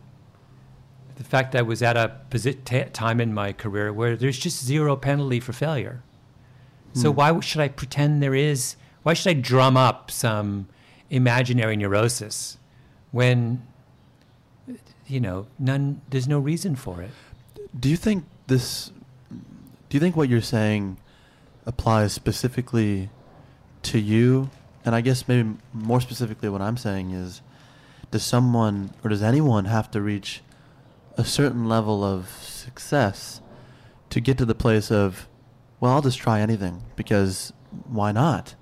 [1.15, 4.63] the fact that I was at a posi- time in my career where there's just
[4.63, 6.02] zero penalty for failure.
[6.93, 7.17] So hmm.
[7.17, 8.76] why should I pretend there is?
[9.04, 10.67] Why should I drum up some
[11.10, 12.58] imaginary neurosis
[13.12, 13.62] when,
[15.08, 16.02] you know, none?
[16.10, 17.12] There's no reason for it.
[17.80, 18.91] Do you think this?
[19.30, 20.97] Do you think what you're saying
[21.65, 23.10] applies specifically
[23.84, 24.50] to you?
[24.84, 27.41] And I guess maybe more specifically, what I'm saying is,
[28.12, 30.41] does someone or does anyone have to reach
[31.17, 33.41] a certain level of success
[34.10, 35.28] to get to the place of,
[35.80, 37.54] well, I'll just try anything because
[37.88, 38.56] why not?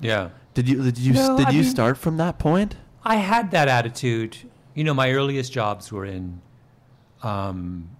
[0.00, 0.30] Yeah.
[0.54, 2.76] Did you did you No, did I you mean- start from that point?
[3.04, 4.36] I had that attitude.
[4.74, 6.40] You know, my earliest jobs were in
[7.22, 7.90] um,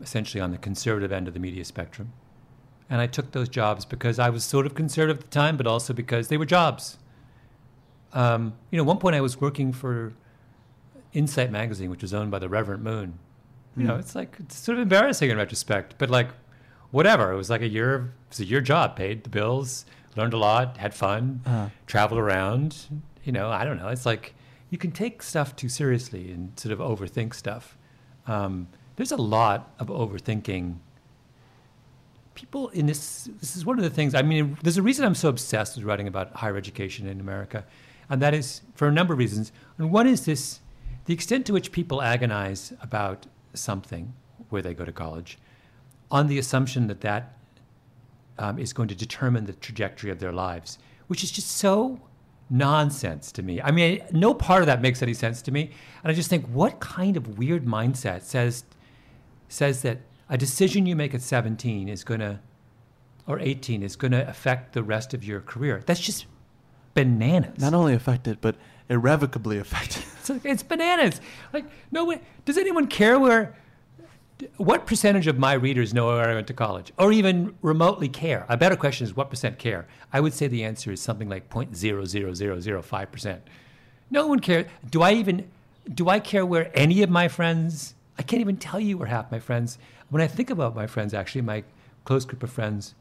[0.00, 2.12] essentially on the conservative end of the media spectrum.
[2.88, 5.66] And I took those jobs because I was sort of conservative at the time, but
[5.66, 6.98] also because they were jobs.
[8.12, 10.12] Um, you know, one point I was working for
[11.12, 13.18] Insight Magazine, which was owned by the Reverend Moon.
[13.76, 16.28] You know, it's like, it's sort of embarrassing in retrospect, but like,
[16.90, 17.32] whatever.
[17.32, 20.38] It was like a year, it was a year job, paid the bills, learned a
[20.38, 21.68] lot, had fun, Uh-huh.
[21.86, 22.76] traveled around.
[23.24, 23.88] You know, I don't know.
[23.88, 24.34] It's like
[24.70, 27.78] you can take stuff too seriously and sort of overthink stuff.
[28.26, 30.76] Um, there's a lot of overthinking.
[32.34, 35.14] People in this, this is one of the things, I mean, there's a reason I'm
[35.14, 37.64] so obsessed with writing about higher education in America.
[38.10, 39.52] And that is for a number of reasons.
[39.78, 40.60] And one is this
[41.06, 44.12] the extent to which people agonize about something
[44.50, 45.38] where they go to college
[46.10, 47.36] on the assumption that that
[48.38, 52.00] um, is going to determine the trajectory of their lives, which is just so
[52.48, 53.60] nonsense to me.
[53.62, 55.70] I mean, no part of that makes any sense to me.
[56.02, 58.64] And I just think, what kind of weird mindset says
[59.48, 62.40] says that a decision you make at 17 is going to,
[63.26, 65.82] or 18 is going to affect the rest of your career?
[65.86, 66.26] That's just
[66.94, 67.58] bananas.
[67.58, 68.56] Not only affected, but
[68.88, 70.04] irrevocably affected.
[70.20, 71.18] It's, like, it's bananas.
[71.50, 72.20] Like, no way.
[72.44, 73.56] Does anyone care where?
[74.58, 78.44] What percentage of my readers know where I went to college, or even remotely care?
[78.50, 79.86] A better question is, what percent care?
[80.12, 83.42] I would say the answer is something like 0.00005 percent.
[84.10, 84.66] No one cares.
[84.90, 85.50] Do I even?
[85.94, 87.94] Do I care where any of my friends?
[88.18, 89.78] I can't even tell you where half my friends.
[90.10, 91.64] When I think about my friends, actually, my
[92.04, 92.94] close group of friends,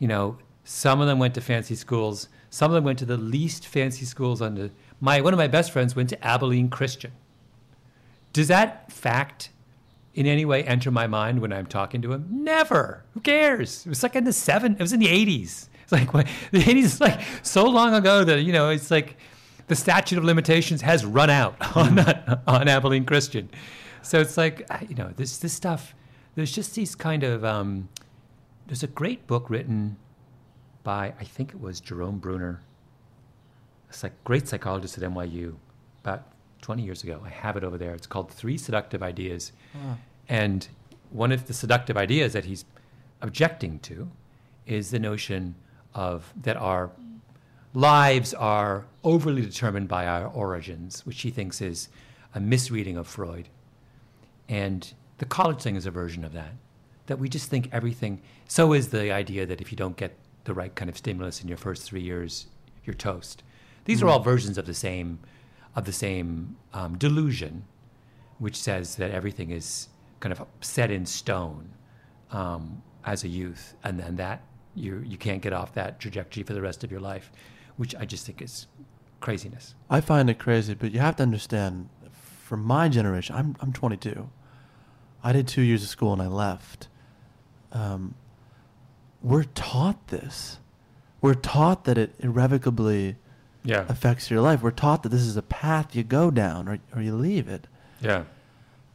[0.00, 2.28] you know, some of them went to fancy schools.
[2.50, 4.70] Some of them went to the least fancy schools on the.
[5.00, 7.12] My one of my best friends went to Abilene Christian.
[8.32, 9.50] Does that fact
[10.14, 12.26] in any way enter my mind when I'm talking to him?
[12.28, 13.04] Never.
[13.14, 13.86] Who cares?
[13.86, 14.72] It was like in the seven.
[14.74, 15.70] It was in the eighties.
[15.82, 19.16] It's like what, the eighties is like so long ago that you know it's like
[19.68, 21.98] the statute of limitations has run out on
[22.46, 23.48] on Abilene Christian.
[24.02, 25.94] So it's like you know this this stuff.
[26.34, 27.44] There's just these kind of.
[27.44, 27.88] Um,
[28.66, 29.96] there's a great book written
[30.82, 32.60] by I think it was Jerome Bruner,
[33.90, 35.54] a like great psychologist at NYU,
[36.02, 36.24] about
[36.62, 37.20] 20 years ago.
[37.24, 37.94] I have it over there.
[37.94, 39.96] It's called Three Seductive Ideas, ah.
[40.28, 40.68] and
[41.10, 42.64] one of the seductive ideas that he's
[43.20, 44.10] objecting to
[44.66, 45.54] is the notion
[45.94, 46.90] of that our
[47.74, 51.88] lives are overly determined by our origins, which he thinks is
[52.34, 53.48] a misreading of Freud.
[54.48, 56.54] And the college thing is a version of that.
[57.06, 58.20] That we just think everything.
[58.48, 61.48] So is the idea that if you don't get the right kind of stimulus in
[61.48, 62.46] your first three years,
[62.84, 63.42] you're toast.
[63.84, 65.20] These are all versions of the same,
[65.74, 67.64] of the same um, delusion,
[68.38, 69.88] which says that everything is
[70.20, 71.70] kind of set in stone
[72.30, 74.42] um, as a youth, and then that
[74.74, 77.32] you you can't get off that trajectory for the rest of your life,
[77.76, 78.66] which I just think is
[79.20, 79.74] craziness.
[79.88, 81.88] I find it crazy, but you have to understand.
[82.44, 84.28] For my generation, I'm I'm 22.
[85.22, 86.88] I did two years of school and I left.
[87.72, 88.14] Um,
[89.22, 90.58] we're taught this.
[91.20, 93.16] We're taught that it irrevocably
[93.62, 94.62] Yeah, affects your life.
[94.62, 97.66] We're taught that this is a path you go down or, or you leave it.
[98.00, 98.24] yeah,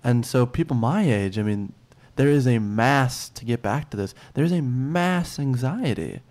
[0.04, 1.74] And so people my age, I mean,
[2.16, 4.16] there is a mass to get back to this.
[4.34, 6.22] There's a mass anxiety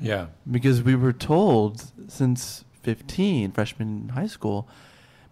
[0.00, 4.68] yeah, because we were told since 15, freshman high school,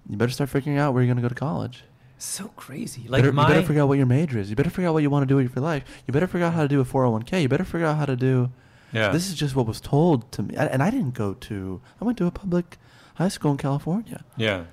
[0.09, 1.85] you better start figuring out where you're going to go to college.
[2.25, 3.03] So crazy.
[3.09, 4.49] Like better, my you better figure out what your major is.
[4.51, 5.85] You better figure out what you want to do with your life.
[6.07, 7.43] You better figure out how to do a 401k.
[7.43, 8.51] You better figure out how to do.
[8.93, 9.11] yeah.
[9.11, 10.55] This is just what was told to me.
[10.57, 12.79] And and I didn't go to, I went to a public
[13.17, 14.25] high school in California.
[14.37, 14.65] Yeah.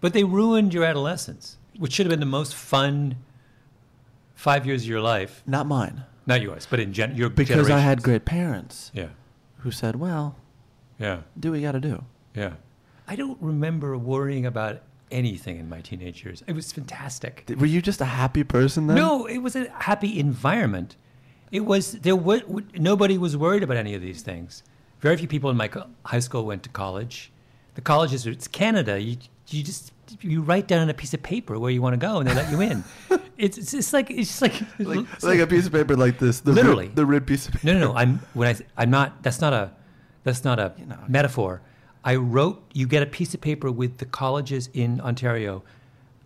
[0.00, 3.16] But they ruined your adolescence, which should have been the most fun
[4.34, 5.42] five years of your life.
[5.46, 6.04] Not mine.
[6.26, 9.08] Not yours, but in gen- your Because I had great parents Yeah.
[9.58, 10.36] who said, well,
[10.98, 11.20] Yeah.
[11.38, 12.04] do what you got to do.
[12.34, 12.52] Yeah.
[13.08, 16.42] I don't remember worrying about anything in my teenage years.
[16.46, 17.50] It was fantastic.
[17.58, 18.96] Were you just a happy person then?
[18.96, 20.96] No, it was a happy environment.
[21.50, 22.14] It was there.
[22.16, 22.42] Was,
[22.74, 24.62] nobody was worried about any of these things.
[25.00, 27.32] Very few people in my co- high school went to college.
[27.74, 29.00] The colleges, it's Canada.
[29.00, 29.16] You
[29.48, 32.18] you just you write down on a piece of paper where you want to go,
[32.18, 32.84] and they let you in.
[33.38, 36.18] it's it's just like it's just like Like, it's like a piece of paper like
[36.18, 36.40] this.
[36.40, 36.86] The Literally.
[36.86, 37.66] Rid, the red piece of paper.
[37.66, 37.94] No, no, no.
[37.96, 39.22] I'm when I I'm not.
[39.22, 39.72] That's not a
[40.22, 40.98] that's not a You know.
[41.08, 41.62] metaphor.
[42.04, 42.62] I wrote.
[42.72, 45.62] You get a piece of paper with the colleges in Ontario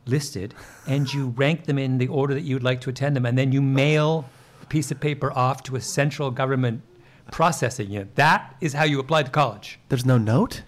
[0.06, 0.54] listed,
[0.87, 3.37] and you rank them in the order that you would like to attend them, and
[3.37, 4.28] then you mail
[4.60, 6.82] the piece of paper off to a central government
[7.30, 8.14] processing unit.
[8.16, 9.78] That is how you apply to college.
[9.88, 10.62] There's no note?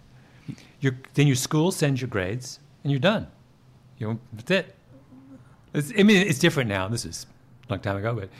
[0.80, 3.26] Your, then your school sends your grades, and you're done.
[3.98, 4.74] You know, that's it.
[5.74, 6.88] It's, I mean, it's different now.
[6.88, 7.26] This is
[7.68, 8.30] a long time ago, but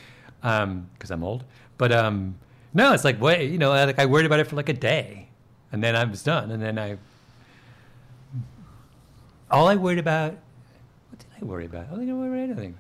[0.95, 1.45] because I'm old.
[1.79, 2.37] But um,
[2.75, 5.29] no, it's like wait, you know, like I worried about it for like a day,
[5.73, 6.99] and then I was done, and then I.
[9.51, 10.33] All I worried about.
[11.11, 11.87] What did I worry about?
[11.93, 12.79] I didn't worry about anything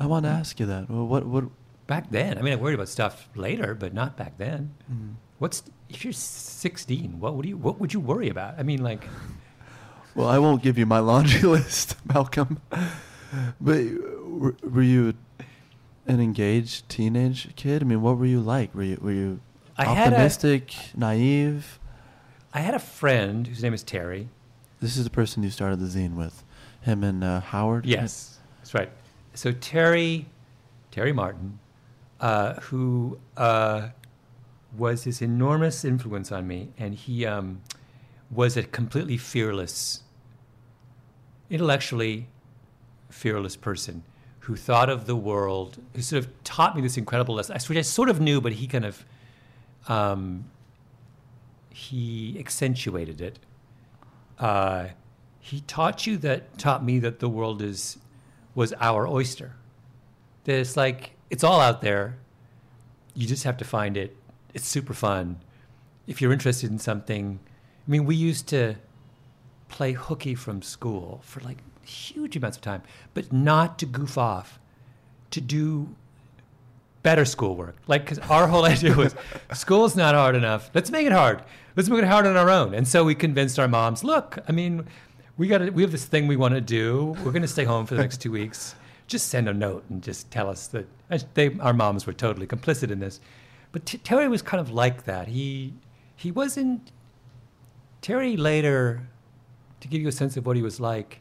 [0.00, 0.88] I want to ask you that.
[0.88, 1.44] Well, what, what,
[1.86, 2.38] back then.
[2.38, 4.74] I mean, I worried about stuff later, but not back then.
[4.90, 5.12] Mm-hmm.
[5.38, 7.20] What's if you're 16?
[7.20, 8.58] What would you What would you worry about?
[8.58, 9.04] I mean, like.
[10.14, 12.60] well, I won't give you my laundry list, Malcolm.
[13.60, 13.84] But
[14.24, 15.14] were, were you
[16.06, 17.82] an engaged teenage kid?
[17.82, 18.74] I mean, what were you like?
[18.74, 19.40] Were you, were you
[19.76, 21.77] I had a- optimistic, naive?
[22.52, 24.28] I had a friend whose name is Terry.
[24.80, 26.44] This is the person you started the zine with.
[26.82, 27.84] Him and uh, Howard?
[27.84, 28.90] Yes, that's right.
[29.34, 30.26] So Terry,
[30.90, 31.58] Terry Martin,
[32.20, 33.88] uh, who uh,
[34.76, 37.60] was this enormous influence on me, and he um,
[38.30, 40.02] was a completely fearless,
[41.50, 42.28] intellectually
[43.10, 44.04] fearless person
[44.40, 47.82] who thought of the world, who sort of taught me this incredible lesson, which I
[47.82, 49.04] sort of knew, but he kind of
[49.88, 50.44] um,
[51.78, 53.38] he accentuated it.
[54.36, 54.88] Uh,
[55.38, 57.98] he taught you that taught me that the world is
[58.56, 59.54] was our oyster.
[60.42, 62.18] That it's like it's all out there.
[63.14, 64.16] You just have to find it.
[64.54, 65.38] It's super fun.
[66.08, 67.38] If you're interested in something,
[67.86, 68.74] I mean, we used to
[69.68, 72.82] play hooky from school for like huge amounts of time,
[73.14, 74.58] but not to goof off,
[75.30, 75.94] to do
[77.02, 77.76] better schoolwork.
[77.86, 79.14] Like, because our whole idea was
[79.52, 80.70] school's not hard enough.
[80.74, 81.42] Let's make it hard.
[81.76, 82.74] Let's make it hard on our own.
[82.74, 84.86] And so we convinced our moms, look, I mean,
[85.36, 87.16] we got we have this thing we want to do.
[87.24, 88.74] We're going to stay home for the next two weeks.
[89.06, 92.46] Just send a note and just tell us that and they, our moms were totally
[92.46, 93.20] complicit in this.
[93.72, 95.28] But T- Terry was kind of like that.
[95.28, 95.74] He,
[96.16, 96.92] he wasn't,
[98.00, 99.08] Terry later,
[99.80, 101.20] to give you a sense of what he was like,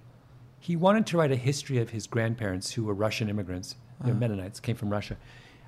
[0.60, 3.76] he wanted to write a history of his grandparents who were Russian immigrants.
[4.02, 4.20] They're uh-huh.
[4.20, 5.18] Mennonites, came from Russia.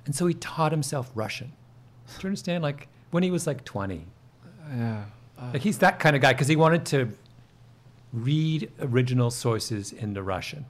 [0.06, 1.52] And so he taught himself Russian.
[2.18, 2.62] Do you understand?
[2.62, 4.06] Like when he was like 20.
[4.76, 5.04] Yeah.
[5.52, 7.12] Like he's that kind of guy because he wanted to
[8.12, 10.66] read original sources into Russian.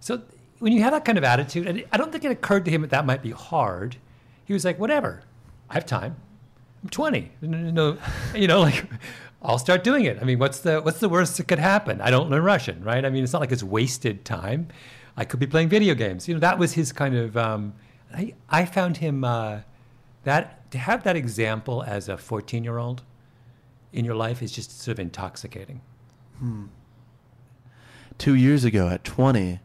[0.00, 0.22] So
[0.58, 2.82] when you have that kind of attitude, and I don't think it occurred to him
[2.82, 3.96] that that might be hard.
[4.44, 5.22] He was like, whatever,
[5.70, 6.16] I have time.
[6.82, 7.32] I'm 20.
[7.42, 7.96] No,
[8.34, 8.84] you know, like
[9.42, 10.18] I'll start doing it.
[10.20, 12.00] I mean, what's the what's the worst that could happen?
[12.00, 13.04] I don't learn Russian, right?
[13.04, 14.68] I mean, it's not like it's wasted time.
[15.16, 16.26] I could be playing video games.
[16.26, 17.36] You know, that was his kind of.
[17.36, 17.74] Um,
[18.14, 19.60] I I found him uh,
[20.24, 23.02] that to have that example as a 14 year old
[23.92, 25.80] in your life is just sort of intoxicating.
[28.18, 29.60] Two years ago, at 20,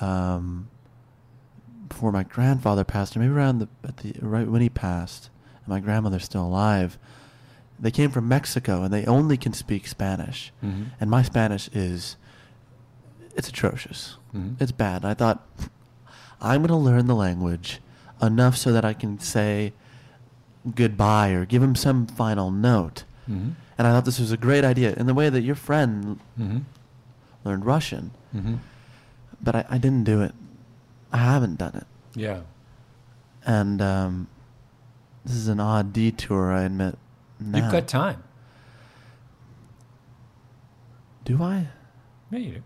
[0.00, 0.68] um,
[1.88, 5.68] before my grandfather passed, or maybe around the, at the right when he passed, and
[5.68, 6.98] my grandmother's still alive,
[7.78, 10.52] they came from Mexico and they only can speak Spanish.
[10.64, 10.86] Mhm.
[11.00, 12.16] And my Spanish is,
[13.34, 14.16] it's atrocious.
[14.34, 14.56] Mhm.
[14.60, 15.04] It's bad.
[15.04, 15.46] I thought,
[16.40, 17.80] I'm going to learn the language
[18.22, 19.72] enough so that I can say
[20.74, 23.04] goodbye or give him some final note.
[23.28, 23.50] Mm-hmm.
[23.78, 26.58] And I thought this was a great idea in the way that your friend Mm-hmm.
[27.44, 28.10] learned Russian.
[28.34, 28.56] Mm-hmm.
[29.42, 30.32] But I, I didn't do it.
[31.12, 31.86] I haven't done it.
[32.14, 32.40] Yeah.
[33.44, 34.28] And um,
[35.24, 36.96] this is an odd detour, I admit.
[37.38, 37.58] Now.
[37.58, 38.22] You've got time.
[41.24, 41.68] Do I?
[42.30, 42.62] Yeah, you do.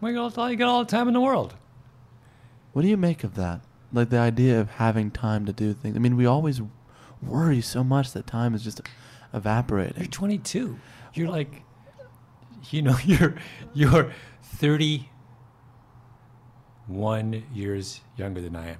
[0.00, 1.54] Well, you got all, you got all the time in the world.
[2.76, 3.62] What do you make of that?
[3.90, 5.96] Like the idea of having time to do things.
[5.96, 6.60] I mean, we always
[7.22, 8.82] worry so much that time is just
[9.32, 9.96] evaporating.
[9.96, 10.78] You're 22.
[11.14, 11.62] You're like,
[12.68, 13.34] you know, you're
[13.72, 14.12] you're
[14.42, 15.06] 31
[17.54, 18.78] years younger than I am.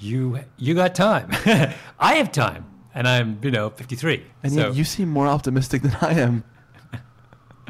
[0.00, 1.28] You you got time.
[2.00, 4.26] I have time, and I'm you know 53.
[4.42, 6.42] and so you seem more optimistic than I am.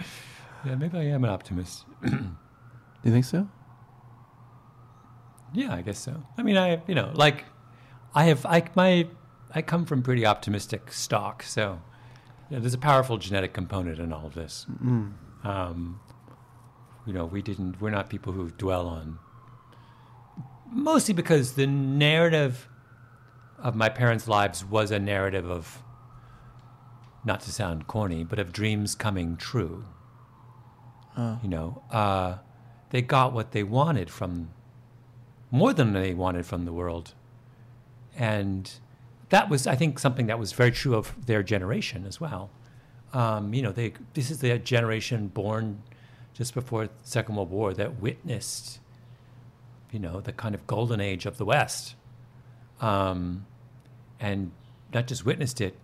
[0.65, 1.85] yeah, maybe I am an optimist.
[2.03, 2.09] Do
[3.05, 3.49] you think so?
[5.55, 6.23] Yeah, I guess so.
[6.39, 7.45] I mean, I you know, like
[8.15, 9.07] I have I my
[9.55, 11.81] I come from pretty optimistic stock, so
[12.49, 14.67] you know, there's a powerful genetic component in all of this.
[14.83, 15.13] Mm.
[15.45, 16.01] Um,
[17.07, 17.81] you know, we didn't.
[17.81, 19.19] We're not people who dwell on.
[20.71, 22.69] Mostly because the narrative
[23.59, 25.83] of my parents' lives was a narrative of,
[27.25, 29.85] not to sound corny, but of dreams coming true.
[31.17, 32.39] Uh, You know, uh,
[32.91, 34.51] they got what they wanted from,
[35.53, 37.15] more than they wanted from the world,
[38.17, 38.73] and
[39.29, 42.51] that was, I think, something that was very true of their generation as well.
[43.13, 45.83] Um, you know, they this is the generation born
[46.35, 48.81] just before the Second World War that witnessed,
[49.93, 51.95] you know, the kind of golden age of the West,
[52.81, 53.47] um,
[54.19, 54.51] and
[54.93, 55.79] not just witnessed it,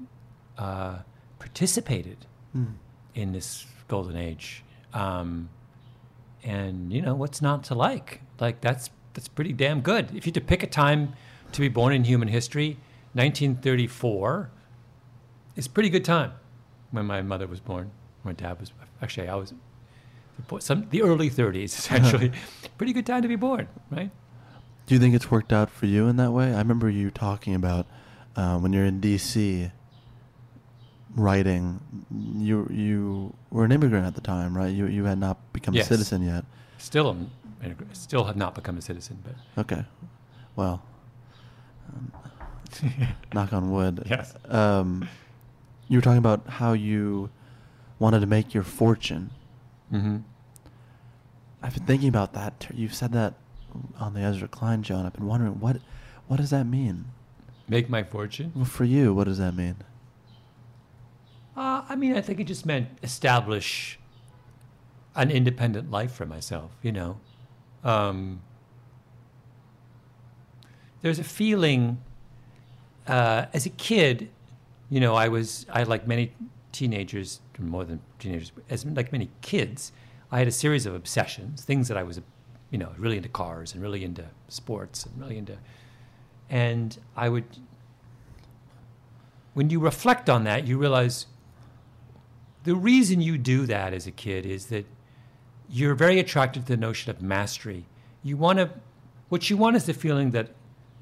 [0.57, 0.99] uh,
[1.39, 2.73] participated mm.
[3.15, 4.65] in this golden age.
[4.95, 5.51] Um,
[6.43, 8.23] and you know what's not to like?
[8.41, 10.07] Like that's that's pretty damn good.
[10.15, 11.15] If you had to pick a time
[11.53, 12.79] to be born in human history,
[13.15, 14.51] 1934
[15.57, 16.33] is a pretty good time
[16.91, 17.91] when my mother was born.
[18.25, 19.55] My dad was actually I was
[20.61, 22.33] some the early 30s essentially.
[22.79, 24.11] pretty good time to be born, right?
[24.87, 26.55] Do you think it's worked out for you in that way?
[26.55, 27.87] I remember you talking about
[28.37, 29.71] uh, when you're in D.C.
[31.15, 31.81] writing.
[32.37, 34.73] You you were an immigrant at the time, right?
[34.73, 35.87] You you had not become Yes.
[35.87, 36.45] a citizen yet.
[36.79, 37.17] Still,
[37.93, 39.85] still have not become a citizen, but Okay.
[40.57, 40.83] Well,
[41.93, 42.13] um,
[43.35, 44.05] knock on wood.
[44.09, 44.35] Yes.
[44.49, 45.09] Um,
[45.89, 47.31] you were talking about how you
[47.99, 49.31] wanted to make your fortune.
[49.93, 50.19] mm-hmm.
[51.61, 52.69] I've been thinking about that.
[52.73, 53.35] You've said that
[53.99, 55.79] on the Ezra Klein show, and I've been wondering what
[56.29, 57.07] what does that mean?
[57.69, 58.53] make my fortune.
[58.55, 59.77] Well, for you, what does that mean?
[61.57, 63.99] Uh, I mean, I think it just meant establish
[65.15, 67.21] an independent life for myself, you know.
[67.85, 68.41] Um,
[71.03, 71.99] there's a feeling
[73.07, 74.29] uh, as a kid,
[74.91, 76.33] you know, I was, I like many
[76.73, 79.93] teenagers, more than teenagers, as like many kids,
[80.31, 82.21] I had a series of obsessions, things that I was,
[82.71, 85.57] you know, really into cars and really into sports and really into,
[86.51, 87.45] and I would,
[89.55, 91.27] when you reflect on that, you realize
[92.65, 94.85] the reason you do that as a kid is that
[95.71, 97.85] you're very attracted to the notion of mastery.
[98.23, 98.71] You want to,
[99.29, 100.51] what you want is the feeling that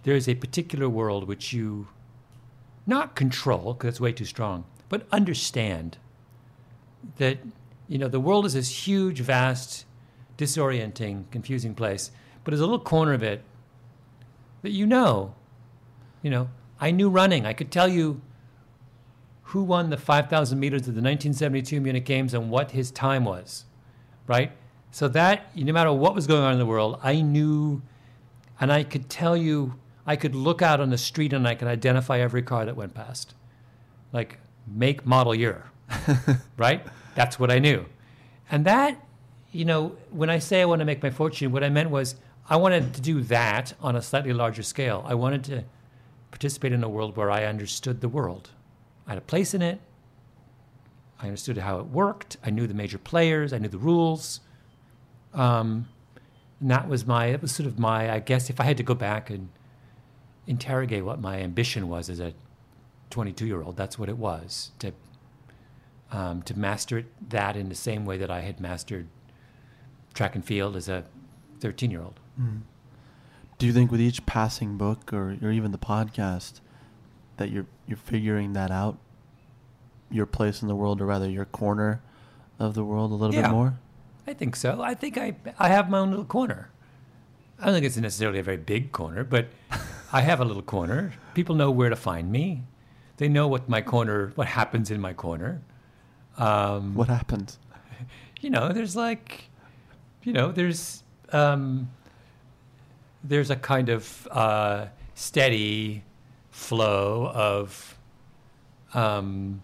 [0.02, 1.88] there is a particular world which you
[2.86, 5.98] not control, because it's way too strong, but understand
[7.16, 7.38] that,
[7.88, 9.84] you know, the world is this huge, vast,
[10.38, 12.10] disorienting, confusing place,
[12.44, 13.42] but there's a little corner of it
[14.62, 15.34] that you know.
[16.22, 16.50] You know,
[16.80, 17.46] I knew running.
[17.46, 18.20] I could tell you
[19.44, 23.64] who won the 5,000 meters of the 1972 Munich Games and what his time was,
[24.26, 24.52] right?
[24.90, 27.82] So that no matter what was going on in the world, I knew,
[28.60, 29.74] and I could tell you,
[30.06, 32.94] I could look out on the street and I could identify every car that went
[32.94, 33.34] past,
[34.12, 35.70] like make, model, year,
[36.56, 36.86] right?
[37.14, 37.86] That's what I knew,
[38.50, 39.00] and that,
[39.52, 42.16] you know, when I say I want to make my fortune, what I meant was
[42.48, 45.04] I wanted to do that on a slightly larger scale.
[45.06, 45.64] I wanted to
[46.30, 48.50] participate in a world where I understood the world.
[49.06, 49.80] I had a place in it.
[51.20, 52.36] I understood how it worked.
[52.44, 53.52] I knew the major players.
[53.52, 54.40] I knew the rules.
[55.32, 55.88] Um,
[56.60, 58.82] and that was my, it was sort of my, I guess, if I had to
[58.82, 59.48] go back and
[60.46, 62.32] interrogate what my ambition was as a
[63.10, 64.92] 22 year old, that's what it was to,
[66.12, 69.08] um, to master it, that in the same way that I had mastered
[70.14, 71.04] track and field as a
[71.60, 72.20] 13 year old.
[73.58, 76.60] Do you think with each passing book or, or even the podcast
[77.38, 78.98] that you're you're figuring that out?
[80.10, 82.00] Your place in the world, or rather your corner
[82.58, 83.42] of the world, a little Yeah.
[83.42, 83.78] bit more.
[84.26, 84.80] I think so.
[84.82, 86.70] I think I I have my own little corner.
[87.58, 89.46] I don't think it's necessarily a very big corner, but
[90.12, 91.12] I have a little corner.
[91.34, 92.64] People know where to find me.
[93.16, 95.62] They know what my corner, what happens in my corner.
[96.38, 97.58] Um, What happens?
[98.40, 99.44] you know, there's like,
[100.22, 101.02] you know, there's
[101.32, 101.88] um,
[103.24, 106.02] there's a kind of uh, steady
[106.50, 107.96] flow of
[108.94, 109.62] um,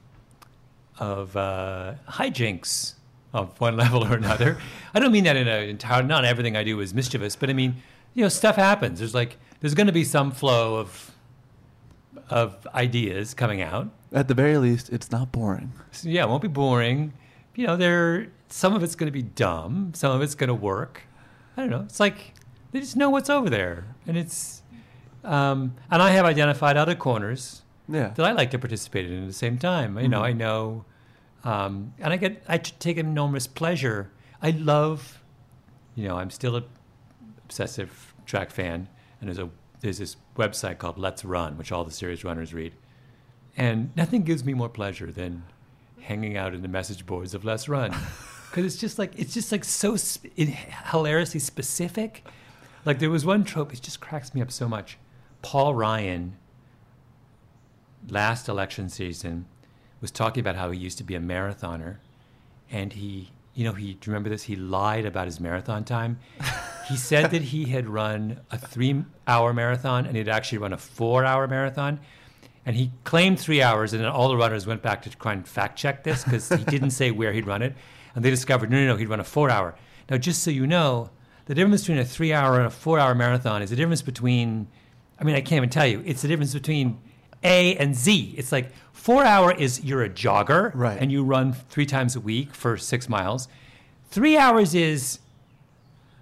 [0.99, 2.95] of uh, hijinks
[3.33, 4.59] of one level or another.
[4.95, 6.03] I don't mean that in a entire.
[6.03, 7.77] Not everything I do is mischievous, but I mean,
[8.15, 8.99] you know, stuff happens.
[8.99, 11.13] There's like there's going to be some flow of
[12.29, 13.89] of ideas coming out.
[14.13, 15.73] At the very least, it's not boring.
[15.91, 17.13] So, yeah, it won't be boring.
[17.55, 20.55] You know, there some of it's going to be dumb, some of it's going to
[20.55, 21.03] work.
[21.57, 21.83] I don't know.
[21.83, 22.35] It's like
[22.73, 24.63] they just know what's over there, and it's
[25.25, 27.63] um, and I have identified other corners
[27.93, 28.09] Yeah.
[28.09, 29.99] that I like to participate in at the same time.
[29.99, 30.85] You know, I know,
[31.45, 34.11] um, and I get I take enormous pleasure.
[34.41, 35.23] I love,
[35.95, 36.65] you know, I'm still a
[37.45, 38.89] obsessive track fan,
[39.21, 42.73] and there's a there's this website called Let's Run, which all the serious runners read,
[43.57, 45.43] and nothing gives me more pleasure than
[46.01, 47.91] hanging out in the message boards of Let's Run,
[48.51, 50.49] because it's just like it's just like so sp- it,
[50.91, 52.27] hilariously specific.
[52.85, 54.99] Like there was one trope, it just cracks me up so much.
[55.43, 56.37] Paul Ryan
[58.09, 59.47] last election season
[60.01, 61.97] was talking about how he used to be a marathoner
[62.71, 64.45] and he you know he do you remember this?
[64.45, 66.19] He lied about his marathon time.
[66.89, 70.77] He said that he had run a three hour marathon and he'd actually run a
[70.77, 72.01] four hour marathon
[72.67, 75.47] and he claimed three hours and then all the runners went back to try and
[75.47, 77.75] fact check this because he didn't say where he'd run it
[78.17, 79.77] and they discovered no no no he'd run a four hour
[80.11, 81.09] now just so you know
[81.47, 84.67] the difference between a three hour and a four hour marathon is the difference between
[85.23, 86.03] I mean, I can't even tell you.
[86.05, 86.99] It's the difference between
[87.45, 88.35] A and Z.
[88.37, 90.99] It's like four hour is you're a jogger, Right.
[91.01, 93.49] And you run three times a week for six miles.
[94.11, 95.19] Three hours is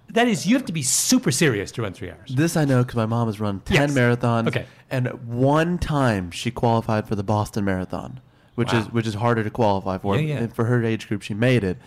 [0.09, 2.33] that is you have to be super serious to run three hours.
[2.35, 3.91] This I know because my mom has run 10 Yes.
[3.93, 4.47] marathons.
[4.47, 4.65] Okay.
[4.89, 8.19] And one time she qualified for the Boston Marathon,
[8.55, 10.15] which is which is harder to qualify for.
[10.17, 10.37] Yeah, yeah.
[10.39, 11.77] And for her age group, she made it.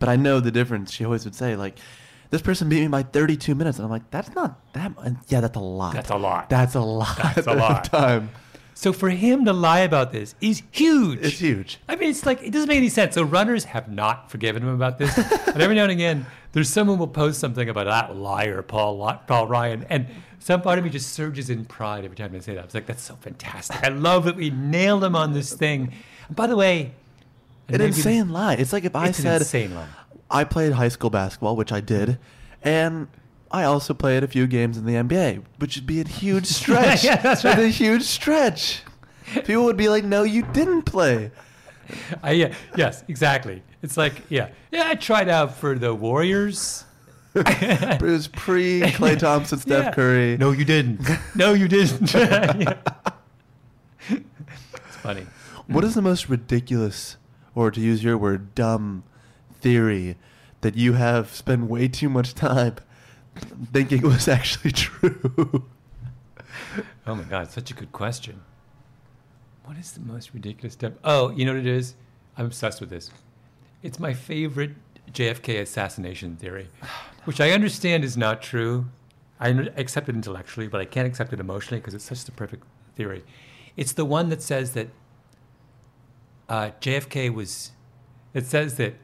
[0.00, 0.92] But I know the difference.
[0.92, 1.78] She always would say, like,
[2.30, 3.78] this person beat me by 32 minutes.
[3.78, 5.12] And I'm like, that's not that much.
[5.28, 5.92] Yeah, that's a lot.
[5.94, 6.48] That's a lot.
[6.48, 7.16] That's a lot.
[7.16, 8.00] That's a lot of lot.
[8.08, 8.30] time.
[8.78, 11.18] So for him to lie about this is huge.
[11.18, 11.80] It's huge.
[11.88, 13.16] I mean, it's like it doesn't make any sense.
[13.16, 15.16] So runners have not forgiven him about this.
[15.46, 19.48] but every now and again, there's someone will post something about that liar, Paul Paul
[19.48, 20.06] Ryan, and
[20.38, 22.66] some part of me just surges in pride every time I say that.
[22.66, 23.82] It's like that's so fantastic.
[23.82, 25.92] I love that we nailed him on this thing.
[26.28, 26.92] And by the way,
[27.66, 28.54] An insane lie.
[28.54, 29.42] It's like if I said.
[30.30, 32.16] I played high school basketball, which I did,
[32.62, 33.08] and
[33.50, 37.02] I also played a few games in the NBA, which would be a huge stretch.
[37.04, 37.58] Yeah, that's It's right.
[37.64, 38.82] a huge stretch.
[39.44, 41.30] People would be like, "No, you didn't play."
[42.22, 43.62] I, yeah, yes, exactly.
[43.82, 44.88] It's like yeah, yeah.
[44.88, 46.84] I tried out for the Warriors.
[47.34, 49.92] It was pre Klay Thompson, Steph Yeah.
[49.92, 50.36] Curry.
[50.38, 51.00] No, you didn't.
[51.34, 52.12] No, you didn't.
[52.12, 52.74] Yeah.
[54.10, 55.26] It's funny.
[55.66, 57.16] What is the most ridiculous,
[57.54, 59.04] or to use your word, dumb
[59.60, 60.16] theory
[60.62, 62.76] that you have spent way too much time
[63.72, 65.64] thinking it was actually true?
[67.06, 68.42] Oh my God, such a good question.
[69.64, 70.98] What is the most ridiculous step?
[71.04, 71.94] Oh, you know what it is?
[72.36, 73.10] I'm obsessed with this.
[73.82, 74.72] It's my favorite
[75.12, 76.68] JFK assassination theory,
[77.24, 78.86] which I understand is not true.
[79.40, 82.64] I accept it intellectually, but I can't accept it emotionally because it's such the perfect
[82.96, 83.24] theory.
[83.76, 84.88] It's the one that says that
[86.48, 87.72] uh, JFK was.
[88.34, 88.94] It says that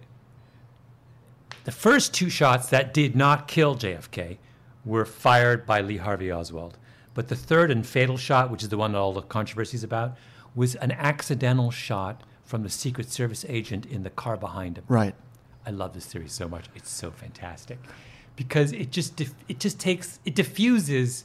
[1.65, 4.39] the first two shots that did not kill JFK
[4.85, 6.79] were fired by Lee Harvey Oswald.
[7.15, 9.85] But the third and fatal shot, which is the one that all the controversy is
[9.85, 10.17] about,
[10.55, 14.85] was an accidental shot from the Secret Service agent in the car behind him.
[14.89, 15.15] Right.
[15.67, 16.67] I love this theory so much.
[16.75, 17.79] It's so fantastic
[18.37, 21.25] because it just diff- it just takes it diffuses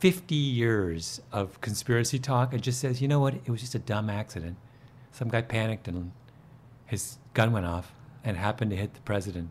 [0.00, 3.34] 50 years of conspiracy talk and just says, you know what?
[3.34, 4.56] It was just a dumb accident.
[5.12, 6.12] Some guy panicked and
[6.84, 7.93] his gun went off
[8.24, 9.50] and happened to hit the president.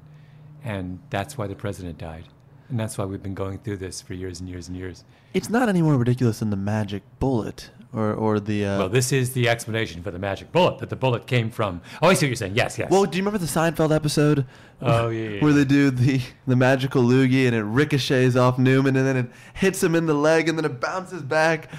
[0.63, 2.25] And that's why the president died.
[2.69, 5.03] And that's why we've been going through this for years and years and years.
[5.33, 8.65] It's not any more ridiculous than the magic bullet or, or the.
[8.65, 11.81] Uh, well, this is the explanation for the magic bullet that the bullet came from.
[12.01, 12.55] Oh, I see what you're saying.
[12.55, 12.89] Yes, yes.
[12.89, 14.45] Well, do you remember the Seinfeld episode?
[14.81, 18.95] Oh, yeah, yeah, Where they do the, the magical loogie and it ricochets off Newman
[18.95, 21.69] and then it hits him in the leg and then it bounces back.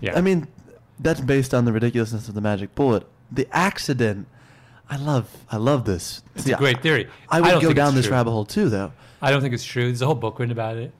[0.00, 0.16] Yeah.
[0.16, 0.48] I mean,
[0.98, 3.06] that's based on the ridiculousness of the magic bullet.
[3.30, 4.28] The accident,
[4.88, 5.28] I love.
[5.50, 6.22] I love this.
[6.34, 7.08] It's a great theory.
[7.28, 8.14] I would don't go down this true.
[8.14, 8.92] rabbit hole too, though.
[9.20, 9.86] I don't think it's true.
[9.86, 10.92] There's a whole book written about it.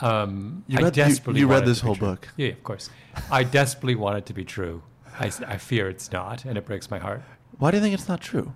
[0.00, 2.08] Um, You I read- you- desperately you read this whole true.
[2.08, 2.28] book?
[2.36, 2.90] Yeah, of course.
[3.30, 4.82] I desperately want it to be true.
[5.18, 7.22] I, I fear it's not, and it breaks my heart.
[7.58, 8.54] Why do you think it's not true?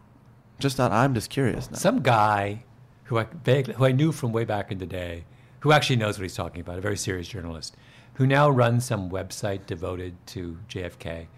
[0.59, 0.93] Just not.
[0.93, 1.79] I'm just curious now.
[1.79, 2.65] Some guy
[3.05, 5.25] who I vaguely, who I knew from way back in the day,
[5.61, 7.75] who actually knows what he's talking about, a very serious journalist,
[8.15, 11.29] who now runs some website devoted to JFK, I-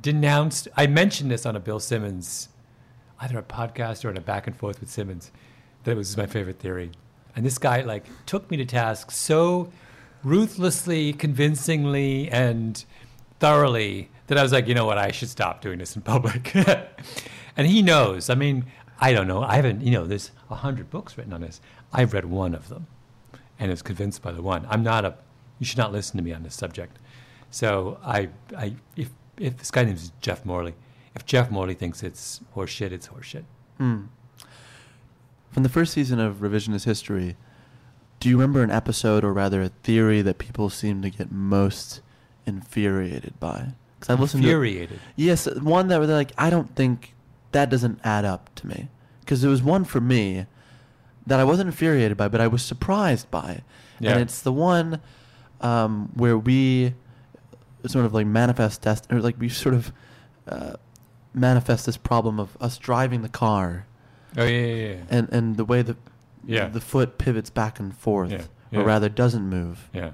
[0.00, 0.68] denounced.
[0.76, 2.48] I mentioned this on a Bill Simmons,
[3.20, 5.30] either a podcast or in a back and forth with Simmons,
[5.84, 6.90] that it was my favorite theory.
[7.34, 9.72] And this guy like took me to task so
[10.24, 12.84] ruthlessly, convincingly, and
[13.40, 16.54] thoroughly that I was like, you know what, I should stop doing this in public.
[17.56, 18.30] and he knows.
[18.30, 18.66] I mean,
[19.00, 19.42] I don't know.
[19.42, 19.82] I haven't.
[19.82, 21.60] You know, there's a hundred books written on this.
[21.92, 22.86] I've read one of them,
[23.58, 24.66] and was convinced by the one.
[24.68, 25.14] I'm not a.
[25.58, 26.98] You should not listen to me on this subject.
[27.50, 30.74] So I, I, if if this guy name's Jeff Morley,
[31.14, 33.44] if Jeff Morley thinks it's horseshit, it's horseshit.
[33.78, 37.36] From the first season of Revisionist History,
[38.20, 42.00] do you remember an episode, or rather a theory, that people seem to get most
[42.46, 43.68] infuriated by?
[43.98, 44.98] Because I've listened Infuriated.
[44.98, 47.14] to yes, one that were like, I don't think
[47.52, 48.88] that doesn't add up to me.
[49.20, 50.46] Because there was one for me
[51.26, 53.62] that I wasn't infuriated by, but I was surprised by,
[54.00, 54.12] Yeah.
[54.12, 55.00] and it's the one
[55.60, 56.94] um, where we
[57.86, 59.92] sort of like manifest test, or like we sort of
[60.48, 60.72] uh,
[61.34, 63.86] manifest this problem of us driving the car
[64.36, 64.96] Oh yeah, yeah, yeah.
[65.10, 65.96] and and the way the
[66.46, 66.68] Yeah.
[66.68, 68.80] the foot pivots back and forth, Yeah, yeah.
[68.80, 69.88] or rather doesn't move.
[69.92, 70.12] yeah.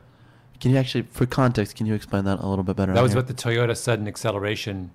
[0.60, 2.92] Can you actually, for context, can you explain that a little bit better?
[2.94, 3.18] That was here?
[3.20, 4.92] what the Toyota sudden acceleration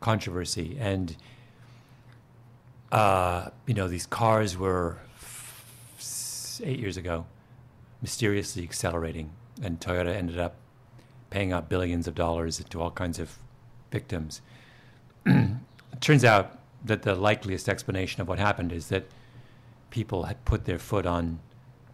[0.00, 1.16] controversy, and
[2.92, 7.26] uh, you know these cars were f- eight years ago
[8.02, 9.30] mysteriously accelerating,
[9.62, 10.56] and Toyota ended up
[11.30, 13.38] paying out billions of dollars to all kinds of
[13.90, 14.40] victims.
[15.26, 19.04] it turns out that the likeliest explanation of what happened is that
[19.90, 21.38] people had put their foot on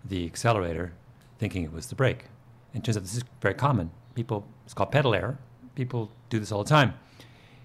[0.05, 0.93] the accelerator
[1.39, 2.25] thinking it was the brake.
[2.75, 3.91] It turns out this is very common.
[4.15, 5.39] People, it's called pedal error.
[5.75, 6.95] People do this all the time.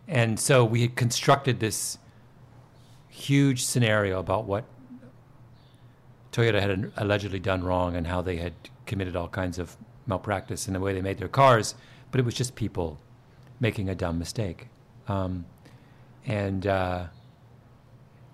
[0.08, 1.98] And so we had constructed this
[3.10, 4.66] huge scenario about what
[6.32, 8.54] Toyota had allegedly done wrong and how they had
[8.86, 9.76] committed all kinds of
[10.08, 11.76] malpractice in the way they made their cars,
[12.12, 13.00] but it was just people
[13.60, 14.68] making a dumb mistake.
[15.08, 15.46] Um,
[16.26, 17.06] and uh,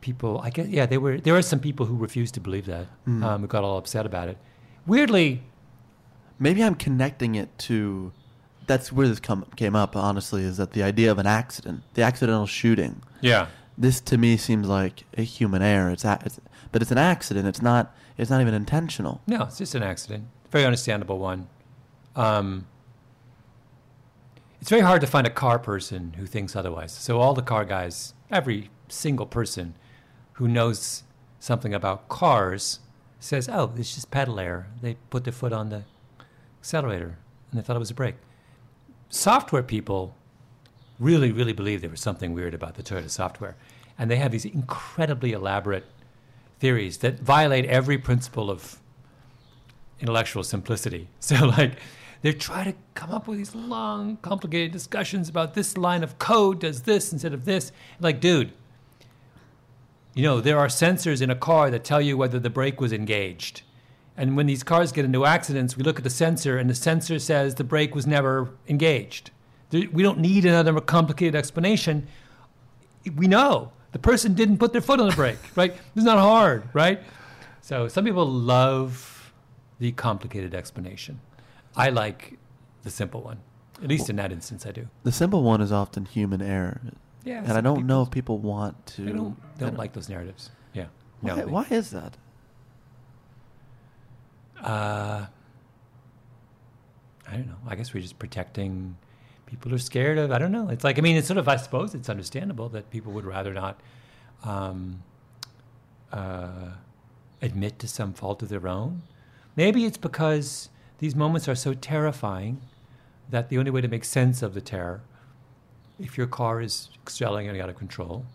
[0.02, 1.18] people, I guess, yeah, they were.
[1.20, 4.28] There were some people who refused to believe that, um, who got all upset about
[4.30, 4.38] it.
[4.86, 5.44] Weirdly,
[6.40, 8.12] Maybe I'm connecting it to.
[8.66, 9.96] That's where this come, came up.
[9.96, 13.02] Honestly, is that the idea of an accident, the accidental shooting.
[13.22, 13.48] yeah,
[13.78, 15.92] This to me seems like a human error.
[15.92, 16.40] It's, a, it's
[16.72, 17.48] but it's an accident.
[17.48, 17.96] It's not.
[18.18, 19.22] It's not even intentional.
[19.28, 20.26] no, it's just an accident.
[20.52, 21.48] Very understandable one.
[22.16, 22.68] Um,
[24.62, 26.92] it's very hard to find a car person who thinks otherwise.
[26.94, 29.76] So all the car guys, every single person
[30.34, 31.04] who knows
[31.40, 32.80] something about cars
[33.20, 34.68] says, "Oh, it's just pedal error.
[34.82, 35.84] They put their foot on the
[36.60, 37.18] accelerator
[37.52, 38.16] and they thought it was a brake."
[39.10, 40.16] Software people
[41.00, 43.56] really, really believe there was something weird about the Toyota software,
[43.98, 45.86] and they have these incredibly elaborate
[46.60, 48.80] theories that violate every principle of
[50.00, 51.10] intellectual simplicity.
[51.20, 51.74] So, like,
[52.24, 56.62] they try to come up with these long, complicated discussions about this line of code
[56.62, 57.74] does this instead of this.
[58.00, 58.54] Like, dude,
[60.14, 62.94] you know, there are sensors in a car that tell you whether the brake was
[62.94, 63.64] engaged.
[64.16, 67.20] And when these cars get into accidents, we look at the sensor, and the sensor
[67.20, 69.32] says the brake was never engaged.
[69.72, 72.08] We don't need another complicated explanation.
[73.18, 75.76] We know the person didn't put their foot on the brake, right?
[75.94, 77.02] It's not hard, right?
[77.60, 79.34] So some people love
[79.80, 81.20] the complicated explanation.
[81.76, 82.38] I like
[82.84, 83.40] the simple one.
[83.82, 84.88] At least in that instance, I do.
[85.04, 86.80] The simple one is often human error.
[87.26, 89.08] Yeah, and I don't know if people want to.
[89.08, 90.52] I don't, I don't like those narratives.
[90.74, 90.88] Yeah.
[91.22, 92.18] Why, they- why is that?
[94.62, 95.26] Uh,
[97.28, 97.58] I don't know.
[97.68, 98.98] I guess we're just protecting
[99.46, 100.32] people who are scared of.
[100.32, 100.70] I don't know.
[100.70, 101.48] It's like I mean, it's sort of.
[101.48, 103.80] I suppose it's understandable that people would rather not
[104.44, 105.04] um,
[106.12, 106.72] uh,
[107.42, 109.04] admit to some fault of their own.
[109.56, 110.70] Maybe it's because
[111.04, 112.62] these moments are so terrifying
[113.30, 115.02] that the only way to make sense of the terror,
[116.00, 118.26] if your car is excelling and out of control,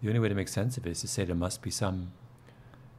[0.00, 2.12] the only way to make sense of it is to say there must be some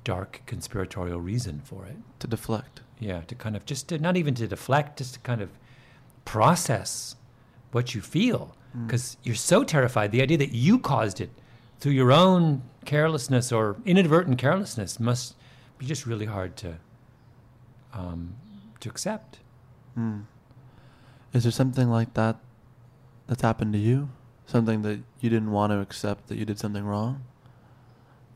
[0.04, 1.98] dark conspiratorial reason for it.
[2.20, 2.82] To deflect.
[3.00, 5.50] Yeah, to kind of just to, not even to deflect, just to kind of
[6.24, 7.16] process
[7.72, 8.56] what you feel
[8.86, 10.12] because you're so terrified.
[10.12, 11.32] The idea that you caused it
[11.80, 15.34] through your own carelessness or inadvertent carelessness must
[15.80, 16.76] be just really hard to
[17.94, 18.36] um,
[18.82, 19.40] to accept.
[19.96, 20.22] Hmm.
[21.34, 22.38] Is there something like that
[23.28, 24.10] that's happened to you?
[24.46, 27.24] Something that you didn't want to accept that you did something wrong?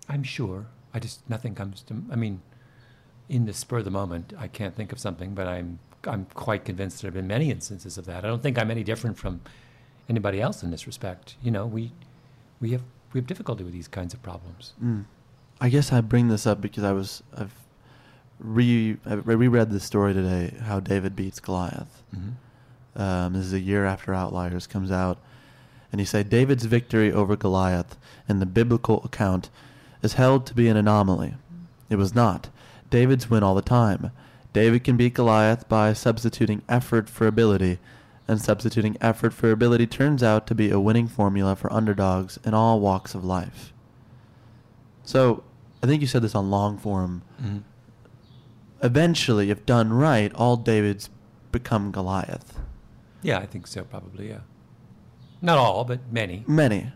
[0.10, 0.68] I'm sure.
[0.94, 1.96] I just nothing comes to.
[2.12, 2.42] I mean,
[3.30, 6.66] in the spur of the moment, I can't think of something, but I'm I'm quite
[6.66, 8.26] convinced there have been many instances of that.
[8.26, 9.42] I don't think I'm any different from
[10.10, 11.36] anybody else in this respect.
[11.42, 11.94] You know, we
[12.60, 12.82] we have
[13.14, 14.74] we have difficulty with these kinds of problems.
[14.84, 15.06] Mm.
[15.62, 17.56] I guess I bring this up because I was I've
[18.42, 22.04] re I reread this story today how David beats Goliath.
[22.16, 23.02] Mm-hmm.
[23.02, 25.18] Um, this is a year after Outliers comes out,
[25.92, 29.50] and he said David's victory over Goliath in the biblical account
[30.02, 31.36] is held to be an anomaly.
[31.90, 32.50] It was not.
[32.90, 34.12] David's win all the time.
[34.54, 37.80] David can beat Goliath by substituting effort for ability,
[38.28, 42.54] and substituting effort for ability turns out to be a winning formula for underdogs in
[42.54, 43.72] all walks of life.
[45.04, 45.44] So,
[45.82, 47.24] I think you said this on long form.
[47.42, 47.58] Mm-hmm.
[48.84, 51.10] Eventually, if done right, all Davids
[51.52, 52.58] become Goliath.
[53.22, 53.84] Yeah, I think so.
[53.84, 54.40] Probably, yeah.
[55.42, 56.44] Not all, but many.
[56.48, 56.92] Many.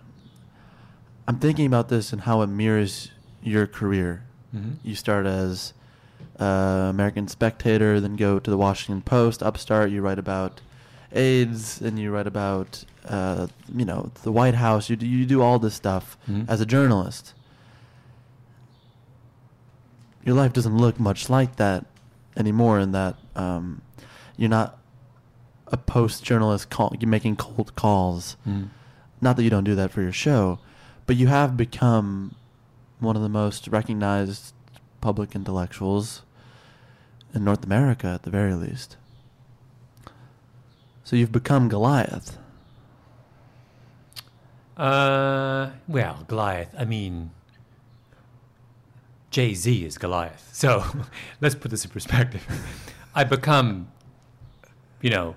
[1.28, 3.12] I'm thinking about this and how it mirrors
[3.42, 4.24] your career.
[4.56, 4.72] Mm-hmm.
[4.84, 5.74] You start as
[6.40, 6.44] uh,
[6.90, 9.92] American Spectator, then go to the Washington Post, Upstart.
[9.92, 10.62] You write about
[11.12, 14.90] AIDS, and you write about uh, you know the White House.
[14.90, 16.50] You do, you do all this stuff Mhm.
[16.50, 17.34] as a journalist.
[20.26, 21.86] Your life doesn't look much like that
[22.36, 22.80] anymore.
[22.80, 23.82] In that um,
[24.36, 24.78] you're not
[25.68, 28.36] a post journalist call, you're making cold calls.
[28.48, 28.70] Mhm.
[29.22, 30.60] Not that you don't do that for your show,
[31.06, 32.36] but you have become
[33.00, 34.54] one of the most recognized
[35.00, 36.24] public intellectuals
[37.34, 38.98] in North America, at the very least.
[41.04, 42.38] So you've become Goliath.
[44.78, 46.74] Uh, well, Goliath.
[46.78, 47.32] I mean,
[49.36, 50.48] Jay Z is Goliath.
[50.54, 50.82] So
[51.42, 52.42] let's put this in perspective.
[53.14, 53.90] I become,
[55.02, 55.36] you know,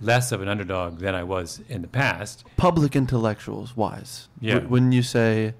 [0.00, 2.42] less of an underdog than I was in the past.
[2.56, 4.26] Public intellectuals wise.
[4.40, 4.58] Yeah.
[4.58, 5.54] When you say,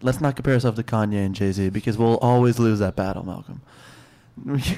[0.00, 3.26] let's not compare ourselves to Kanye and Jay Z because we'll always lose that battle,
[3.26, 3.62] Malcolm.
[4.46, 4.70] this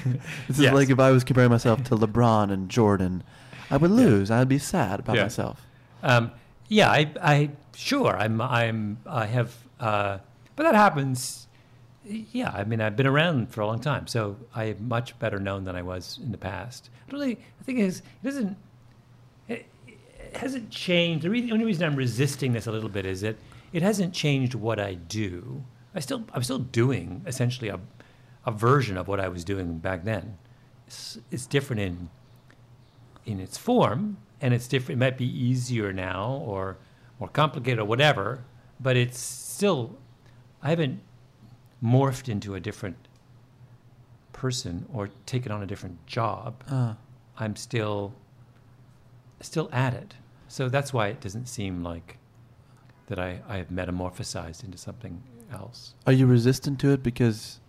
[0.49, 0.73] is Yes.
[0.73, 3.21] like if I was comparing myself to LeBron and Jordan,
[3.69, 4.31] I would lose.
[4.31, 5.21] I'd be sad about Yeah.
[5.21, 5.61] myself.
[6.01, 6.31] Um,
[6.69, 10.17] yeah, I, I, sure, I'm, I'm, I have, uh,
[10.55, 11.43] but that happens.
[12.09, 15.39] Yeah, I mean, I've been around for a long time, so I am much better
[15.39, 16.89] known than I was in the past.
[17.11, 18.57] Really, the thing is, it doesn't,
[19.47, 19.65] it,
[20.33, 21.25] hasn't changed.
[21.25, 23.35] The, the only reason I'm resisting this a little bit is that
[23.73, 25.63] it hasn't changed what I do.
[25.93, 27.79] I still, I'm still doing essentially a,
[28.45, 30.37] a version of what I was doing back then.
[30.85, 32.09] It's, it's different in
[33.25, 35.01] in its form, and it's different.
[35.01, 36.77] It might be easier now, or
[37.19, 38.45] more complicated, or whatever.
[38.79, 39.97] But it's still,
[40.63, 41.01] I haven't
[41.83, 42.97] morphed into a different
[44.33, 46.63] person or taken on a different job.
[46.69, 46.93] Uh,
[47.37, 48.13] I'm still,
[49.41, 50.15] still at it.
[50.47, 52.17] So that's why it doesn't seem like
[53.07, 55.21] that I, I have metamorphosized into something
[55.51, 55.93] else.
[56.05, 57.59] Are you resistant to it because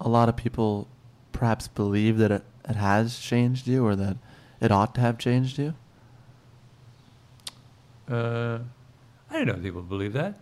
[0.00, 0.88] a lot of people
[1.32, 4.16] perhaps believe that it, it has changed you or that
[4.60, 5.74] it ought to have changed you?
[8.08, 8.58] Uh,
[9.30, 10.38] I don't know if people believe that.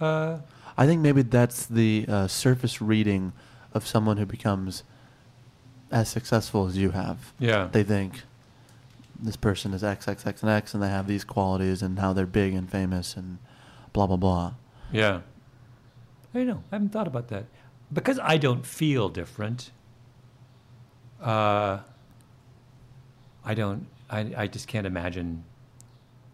[0.00, 0.38] Uh,
[0.78, 3.32] I think maybe that's the uh, surface reading
[3.72, 4.82] of someone who becomes
[5.90, 7.32] as successful as you have.
[7.38, 7.68] yeah.
[7.70, 8.22] They think
[9.18, 12.12] this person is X, X, X, and X, and they have these qualities and how
[12.12, 13.38] they're big and famous and
[13.92, 14.54] blah, blah, blah.
[14.92, 15.20] Yeah.
[16.34, 16.62] I don't know.
[16.70, 17.44] I haven't thought about that.
[17.92, 19.70] Because I don't feel different,
[21.22, 21.78] uh,
[23.44, 25.44] I don't, I, I just can't imagine,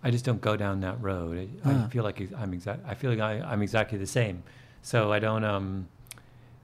[0.02, 1.48] I just don't go down that road.
[1.64, 1.86] I, I Ah.
[1.88, 4.42] feel like I'm exact, I feel like I, I'm exactly the same.
[4.82, 5.88] So I don't, um,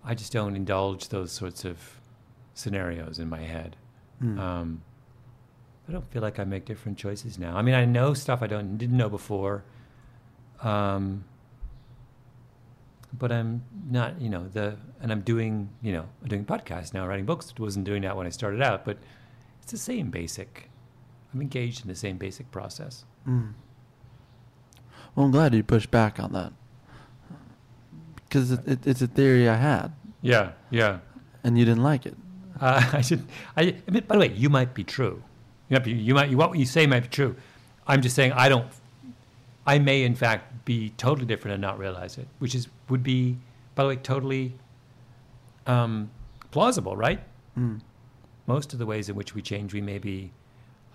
[0.04, 2.00] I just don't indulge those sorts of
[2.54, 3.76] scenarios in my head.
[4.20, 4.38] Hmm.
[4.38, 4.82] Um,
[5.88, 7.56] I don't feel like I make different choices now.
[7.56, 9.62] I mean, I know stuff I don't didn't know before,
[10.62, 11.24] um,
[13.16, 17.06] but I'm not, you know, the and I'm doing, you know, I'm doing podcasts now,
[17.06, 17.54] writing books.
[17.58, 18.98] wasn't doing that when I started out, but
[19.62, 20.68] it's the same basic.
[21.32, 23.04] I'm engaged in the same basic process.
[23.28, 23.52] Mm.
[25.14, 26.52] Well, I'm glad you pushed back on that.
[28.24, 30.98] because it, it, it's a theory I had, Yeah, yeah.
[31.44, 32.16] and you didn't like it.
[32.60, 33.24] Uh, I should.
[33.56, 35.22] I, I mean, by the way, you might be true.
[35.68, 35.92] You might be.
[35.92, 36.34] You might.
[36.34, 37.36] What you say might be true.
[37.86, 38.66] I'm just saying I don't.
[39.66, 43.36] I may, in fact, be totally different and not realize it, which is would be,
[43.74, 44.54] by the way, totally
[45.66, 46.10] um,
[46.50, 47.20] plausible, right?
[47.58, 47.80] Mm.
[48.46, 50.30] Most of the ways in which we change, we may be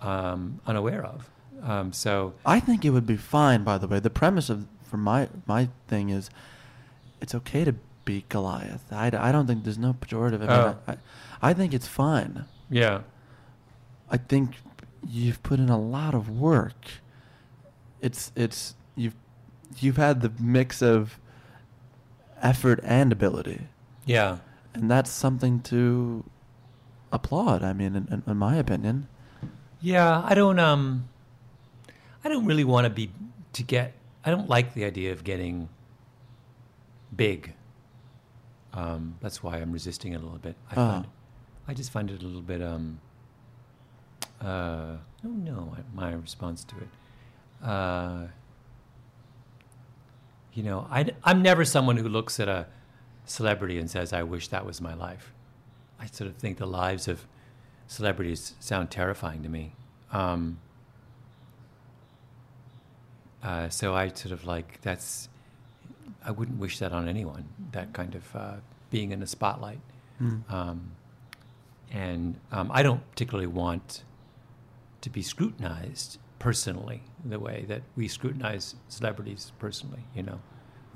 [0.02, 1.30] um, unaware of.
[1.64, 3.64] Um, so I think it would be fine.
[3.64, 6.28] By the way, the premise of for my my thing is,
[7.20, 8.84] it's okay to be Goliath.
[8.92, 10.42] I, I don't think there's no pejorative.
[10.42, 10.76] I, mean, Oh.
[10.86, 10.96] I,
[11.50, 12.44] I think it's fine.
[12.68, 13.00] yeah,
[14.10, 14.56] I think
[15.08, 16.86] you've put in a lot of work.
[18.02, 19.16] It's it's you've
[19.78, 21.18] you've had the mix of
[22.42, 23.68] effort and ability,
[24.04, 24.38] yeah.
[24.74, 26.24] and that's something to
[27.10, 27.62] applaud.
[27.62, 29.08] I mean, in, in, in my opinion,
[29.80, 31.08] Yeah, I don't um
[32.24, 33.10] I don't really want to be
[33.52, 33.92] to get
[34.24, 35.68] I don't like the idea of getting
[37.14, 37.54] big.
[38.72, 40.56] Um, that's why I'm resisting it a little bit.
[40.70, 40.92] I Ah.
[40.92, 41.06] find
[41.68, 43.00] I just find it a little bit um
[44.42, 45.44] uh I don't
[45.94, 46.88] my, my response to it.
[47.62, 48.26] Uh
[50.54, 52.66] you know, I, I'm never someone who looks at a
[53.24, 55.32] celebrity and says, I wish that was my life.
[55.98, 57.26] I sort of think the lives of
[57.88, 59.72] celebrities sound terrifying to me.
[60.12, 60.60] Um,
[63.44, 65.28] uh, so I sort of like, that's,
[66.24, 68.54] I wouldn't wish that on anyone, that kind of uh,
[68.90, 69.80] being in the spotlight.
[70.20, 70.50] Mm.
[70.50, 70.92] Um,
[71.92, 74.02] and um, I don't particularly want
[75.02, 80.40] to be scrutinized personally the way that we scrutinize celebrities personally, you know.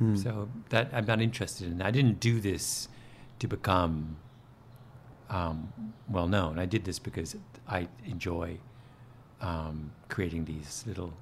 [0.01, 0.23] Mm.
[0.23, 1.83] So that I'm not interested in.
[1.83, 2.89] I didn't do this
[3.41, 4.17] to become
[5.29, 5.73] um,
[6.09, 6.59] well known.
[6.59, 7.37] I did this because
[7.69, 8.59] I enjoy
[9.41, 11.13] um, creating these little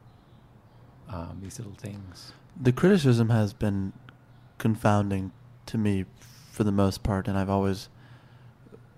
[1.09, 2.33] um, these little things.
[2.61, 3.93] the criticism has been
[4.59, 5.33] confounding
[5.67, 6.05] to me
[6.51, 7.89] for the most part, and I've always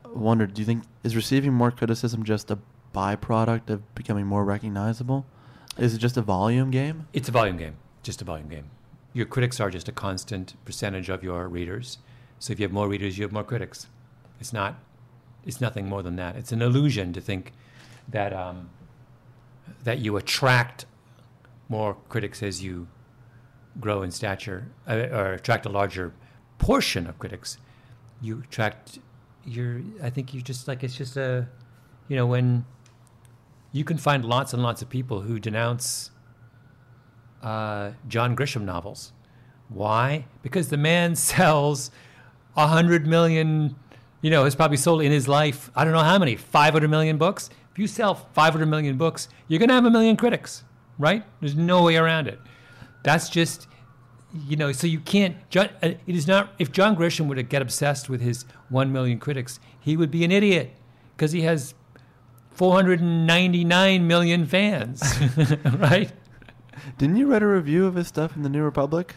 [0.07, 2.59] wondered: Do you think is receiving more criticism just a
[2.95, 5.27] byproduct of becoming more recognizable?
[5.77, 7.07] Is it just a volume game?
[7.13, 8.71] It's a volume game, just a volume game.
[9.13, 11.99] Your critics are just a constant percentage of your readers.
[12.39, 13.87] So if you have more readers, you have more critics.
[14.41, 14.77] It's not.
[15.47, 16.37] It's nothing more than that.
[16.37, 17.53] It's an illusion to think
[18.09, 18.71] that um,
[19.85, 20.87] that you attract
[21.69, 22.89] more critics as you
[23.81, 26.13] grow in stature, uh, or attract a larger
[26.59, 27.59] portion of critics.
[28.21, 28.99] You attract.
[29.45, 29.83] You're.
[30.03, 31.49] I think you just like it's just a.
[32.09, 32.65] You know when.
[33.71, 36.11] You can find lots and lots of people who denounce
[37.43, 39.13] uh, John Grisham novels.
[39.69, 40.25] Why?
[40.43, 41.91] Because the man sells
[42.57, 43.77] a hundred million.
[44.21, 45.71] You know, has probably sold in his life.
[45.77, 46.35] I don't know how many.
[46.35, 47.51] Five hundred million books.
[47.71, 50.65] If you sell five hundred million books, you're going to have a million critics,
[50.99, 51.25] right?
[51.41, 52.39] There's no way around it.
[53.03, 53.67] That's just,
[54.47, 54.73] you know.
[54.73, 55.37] So you can't.
[55.51, 56.53] John, uh, it is not.
[56.59, 60.25] If John Grisham were to get obsessed with his one million critics, he would be
[60.25, 60.73] an idiot
[61.17, 61.75] because he has
[62.53, 65.03] 499 million fans,
[65.79, 66.13] right?
[66.97, 69.15] Didn't you write a review of his stuff in the New Republic?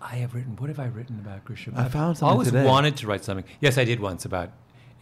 [0.00, 0.56] I have written.
[0.56, 1.76] What have I written about Grisham?
[1.76, 2.64] I found something I always today.
[2.64, 3.44] wanted to write something.
[3.60, 4.50] Yes, I did once about,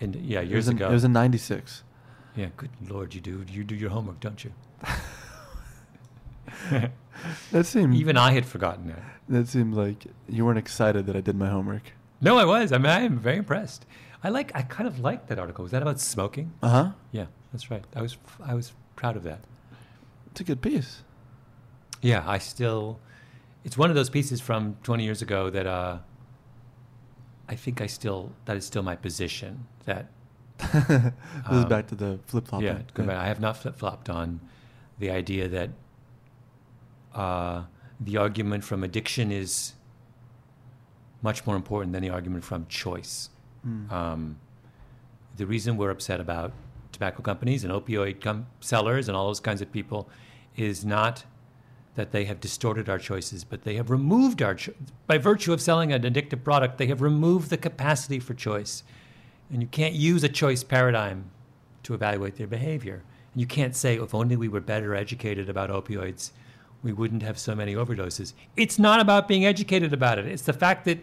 [0.00, 0.88] in, yeah, It years was in, ago.
[0.88, 1.82] It was in '96.
[2.36, 4.52] yeah, good lord, you do you do your homework, don't you?
[7.53, 9.03] That seemed Even I had forgotten that.
[9.28, 11.93] that seemed like you weren't excited that I did my homework.
[12.20, 12.72] No, I was.
[12.72, 13.87] I mean, I am very impressed.
[14.24, 14.51] I like.
[14.55, 15.62] I kind of liked that article.
[15.62, 16.53] Was that about smoking?
[16.62, 16.91] Uh huh.
[17.12, 17.85] Yeah, that's right.
[17.95, 18.16] I was.
[18.45, 19.41] I was proud of that.
[20.33, 21.03] It's a good piece.
[22.01, 22.99] Yeah, I still.
[23.64, 25.99] It's one of those pieces from 20 years ago that uh,
[27.49, 28.33] I think I still.
[28.47, 29.66] That is still my position.
[29.85, 30.07] That
[30.59, 31.12] this is
[31.47, 32.62] Um, back to the flip flop.
[32.62, 33.16] yeah, go back.
[33.18, 34.41] I have not flip flopped on
[35.03, 35.70] the idea that
[37.12, 37.64] uh,
[38.00, 39.74] the argument from addiction is
[41.22, 43.28] much more important than the argument from choice.
[43.66, 43.90] Mm.
[43.90, 44.36] Um,
[45.36, 46.53] the reason we're upset about
[46.92, 50.09] tobacco companies and opioid com- sellers and all those kinds of people
[50.57, 51.24] is not
[51.96, 54.72] that they have distorted our choices, but they have removed our cho-
[55.09, 56.78] by virtue of selling an addictive product.
[56.78, 58.84] They have removed the capacity for choice,
[59.50, 61.30] and you can't use a choice paradigm
[61.82, 63.03] to evaluate their behavior.
[63.35, 66.33] You can't say, if only we were better educated about opioids,
[66.83, 68.33] we wouldn't have so many overdoses.
[68.57, 70.26] It's not about being educated about it.
[70.26, 70.99] It's the fact that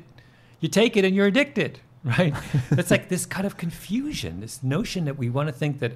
[0.60, 2.34] you take it and you're addicted, right?
[2.72, 5.94] it's like this kind of confusion, this notion that we want to think that,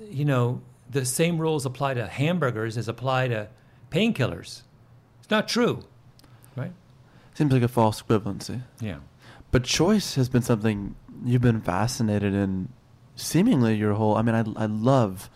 [0.00, 3.48] you know, the same rules apply to hamburgers as apply to
[3.90, 4.62] painkillers.
[5.20, 5.84] It's not true,
[6.56, 6.72] right?
[7.34, 8.62] Seems like a false equivalency.
[8.80, 8.98] Yeah.
[9.50, 10.94] But choice has been something
[11.24, 12.68] you've been fascinated in
[13.22, 15.30] seemingly your whole I mean I I love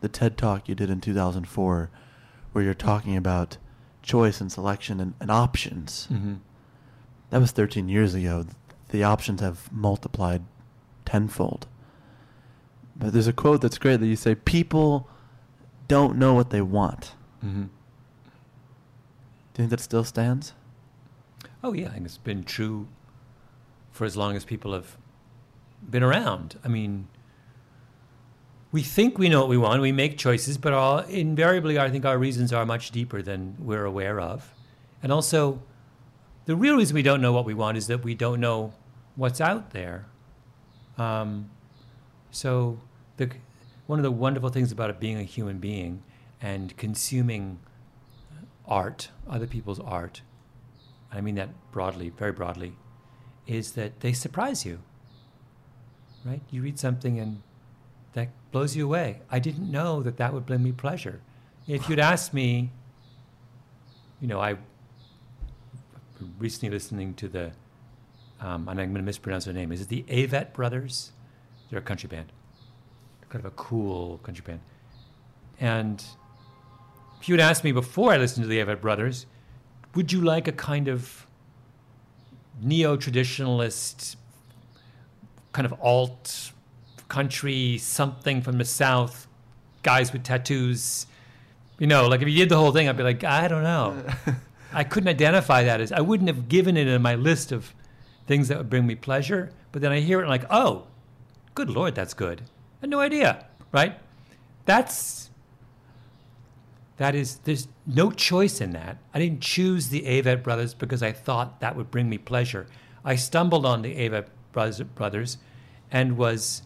[0.00, 1.90] the TED talk you did in 2004
[2.52, 3.56] where you're talking about
[4.02, 6.08] choice and selection and, and options.
[6.12, 6.34] Mm-hmm.
[7.30, 8.46] That was 13 years ago.
[8.90, 10.42] The options have multiplied
[11.04, 11.66] tenfold.
[12.94, 15.08] But there's a quote that's great that you say, People
[15.88, 17.14] don't know what they want.
[17.44, 17.62] Mm-hmm.
[17.62, 20.52] Do you think that still stands?
[21.64, 22.88] Oh yeah, I think it's been true
[23.90, 24.96] for as long as people have
[25.88, 26.58] been around.
[26.64, 27.08] I mean,
[28.72, 29.82] we think we know what we want.
[29.82, 33.84] We make choices, but all, invariably, I think our reasons are much deeper than we're
[33.84, 34.54] aware of.
[35.02, 35.60] And also,
[36.46, 38.72] the real reason we don't know what we want is that we don't know
[39.14, 40.06] what's out there.
[40.96, 41.50] Um,
[42.30, 42.80] so,
[43.18, 43.30] the,
[43.86, 46.02] one of the wonderful things about being a human being
[46.40, 47.58] and consuming
[48.66, 50.22] art, other people's art,
[51.12, 52.72] I mean that broadly, very broadly,
[53.46, 54.78] is that they surprise you.
[56.24, 56.40] Right?
[56.50, 57.42] You read something and
[58.52, 59.20] blows you away.
[59.30, 61.20] I didn't know that that would bring me pleasure.
[61.66, 62.70] If you'd asked me,
[64.20, 64.56] you know, I
[66.38, 67.50] recently listening to the,
[68.40, 69.72] um, and I'm going to mispronounce their name.
[69.72, 71.12] Is it the Avett Brothers?
[71.70, 72.30] They're a country band,
[73.30, 74.60] kind of a cool country band.
[75.58, 76.04] And
[77.20, 79.26] if you'd asked me before I listened to the Avett Brothers,
[79.94, 81.26] would you like a kind of
[82.60, 84.16] neo traditionalist,
[85.52, 86.52] kind of alt
[87.12, 89.28] country something from the South,
[89.82, 91.06] guys with tattoos?
[91.78, 94.02] You know, like if you did the whole thing, I'd be like, I don't know.
[94.72, 97.74] I couldn't identify that as, I wouldn't have given it in my list of
[98.26, 99.52] things that would bring me pleasure.
[99.72, 100.86] But then I hear it and like, oh,
[101.54, 102.40] good Lord, that's good.
[102.40, 103.98] I had no idea, right?
[104.64, 105.30] That's
[106.96, 108.96] that is, there's no choice in that.
[109.12, 112.68] I didn't choose the Avett brothers because I thought that would bring me pleasure.
[113.04, 115.38] I stumbled on the Avett brothers
[115.90, 116.62] and was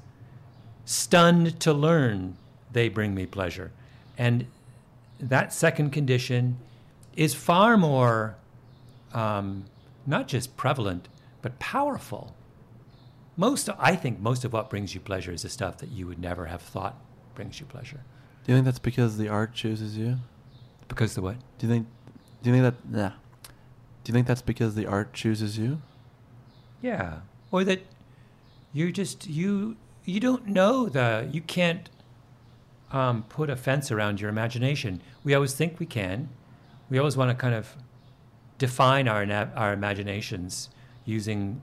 [0.87, 2.37] stunned to learn
[2.73, 3.73] they bring me pleasure.
[4.17, 4.47] And
[5.21, 6.57] that second condition
[7.15, 8.37] is far more
[9.13, 9.65] um,
[10.07, 11.09] not just prevalent,
[11.43, 12.35] but powerful.
[13.37, 16.19] Most, I think, most of what brings you pleasure is the stuff that you would
[16.19, 16.97] never have thought
[17.35, 18.01] brings you pleasure.
[18.45, 20.17] Do you think that's because the art chooses you?
[20.89, 21.37] Because the what?
[21.59, 21.87] Do you think?
[22.43, 22.99] Do you think that?
[22.99, 23.13] Yeah.
[24.05, 25.83] Do you think that's because the art chooses you?
[26.81, 27.21] Yeah,
[27.51, 27.81] or that
[28.73, 29.77] you just you
[30.07, 31.91] you don't know the you can't
[32.93, 35.03] um, put a fence around your imagination.
[35.25, 36.29] We always think we can.
[36.89, 37.77] We always want to kind of
[38.59, 39.27] define our
[39.57, 40.71] our imaginations
[41.05, 41.61] using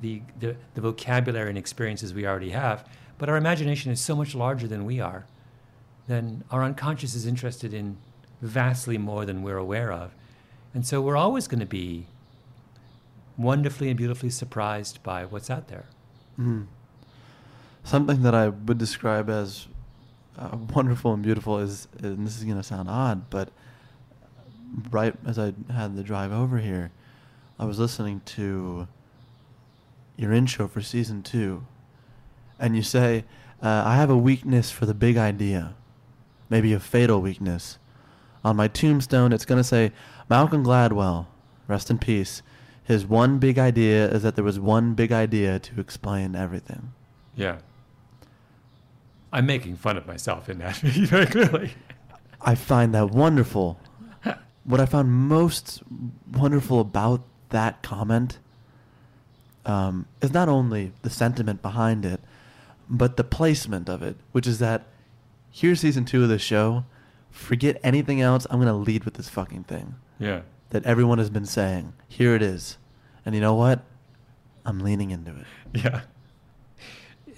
[0.00, 2.86] the, the the vocabulary and experiences we already have.
[3.18, 5.26] But our imagination is so much larger than we are.
[6.06, 7.96] Then our unconscious is interested in
[8.42, 10.14] vastly more than we're aware of.
[10.74, 12.06] And so we're always going to be
[13.36, 15.86] wonderfully and beautifully surprised by what's out there.
[16.38, 16.66] Mm.
[17.84, 19.66] Something that I would describe as
[20.38, 23.50] uh, wonderful and beautiful is, and this is going to sound odd, but
[24.90, 26.92] right as I had the drive over here,
[27.58, 28.88] I was listening to
[30.16, 31.66] your intro for season two,
[32.58, 33.24] and you say,
[33.62, 35.74] uh, I have a weakness for the big idea,
[36.48, 37.78] maybe a fatal weakness.
[38.44, 39.92] On my tombstone, it's going to say,
[40.28, 41.26] Malcolm Gladwell,
[41.68, 42.42] rest in peace.
[42.84, 46.92] His one big idea is that there was one big idea to explain everything.
[47.36, 47.58] Yeah.
[49.32, 51.72] I'm making fun of myself in that very clearly.
[52.40, 53.78] I find that wonderful.
[54.64, 55.82] what I found most
[56.32, 58.38] wonderful about that comment
[59.66, 62.20] um, is not only the sentiment behind it,
[62.88, 64.86] but the placement of it, which is that
[65.50, 66.84] here's season two of the show.
[67.30, 68.46] Forget anything else.
[68.50, 69.94] I'm going to lead with this fucking thing.
[70.18, 70.42] Yeah.
[70.70, 71.92] That everyone has been saying.
[72.08, 72.78] Here it is.
[73.24, 73.84] And you know what?
[74.64, 75.46] I'm leaning into it.
[75.84, 76.00] Yeah.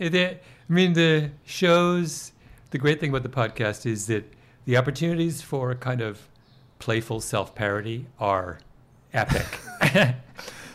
[0.03, 0.39] I
[0.69, 2.33] mean, the shows,
[2.71, 4.33] the great thing about the podcast is that
[4.65, 6.29] the opportunities for a kind of
[6.79, 8.59] playful self parody are
[9.13, 9.61] epic.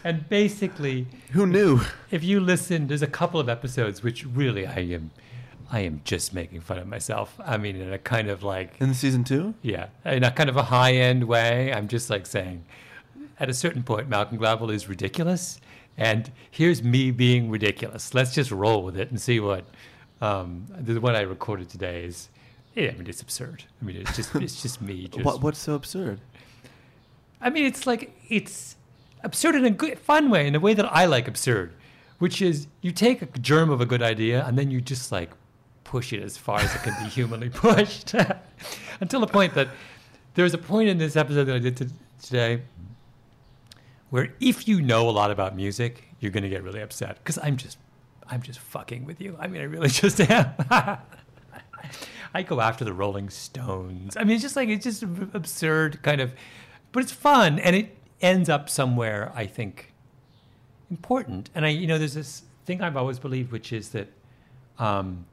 [0.04, 1.82] and basically, who knew?
[2.12, 5.12] If you listen, there's a couple of episodes which really I am.
[5.70, 7.38] I am just making fun of myself.
[7.44, 9.54] I mean, in a kind of like in season two.
[9.62, 11.74] Yeah, in a kind of a high end way.
[11.74, 12.64] I'm just like saying,
[13.38, 15.60] at a certain point, Malcolm Gladwell is ridiculous,
[15.98, 18.14] and here's me being ridiculous.
[18.14, 19.66] Let's just roll with it and see what.
[20.20, 22.30] Um, the one I recorded today is,
[22.74, 23.66] yeah, I mean, it's absurd.
[23.80, 25.08] I mean, it's just it's just me.
[25.12, 26.20] Just, what, what's so absurd?
[27.40, 28.78] I mean, it's like it's
[29.24, 31.74] absurd in a good, fun way, in a way that I like absurd,
[32.20, 35.32] which is you take a germ of a good idea and then you just like
[35.84, 38.14] push it as far as it can be humanly pushed
[39.02, 39.70] until the point that
[40.36, 41.90] there's a point in this episode that I did to,
[42.22, 42.62] today
[44.10, 47.38] where if you know a lot about music, you're going to get really upset because
[47.42, 47.78] I'm just
[48.30, 49.38] I'm just fucking with you.
[49.40, 50.54] I mean, I really just am.
[52.34, 54.18] I go after the Rolling Stones.
[54.18, 55.04] I mean, it's just like it's just
[55.34, 56.34] absurd kind of
[56.92, 59.94] but it's fun and it ends up somewhere I think
[60.90, 61.50] important.
[61.54, 64.08] And I, you know, there's this thing I've always believed, which is that
[64.80, 65.26] um,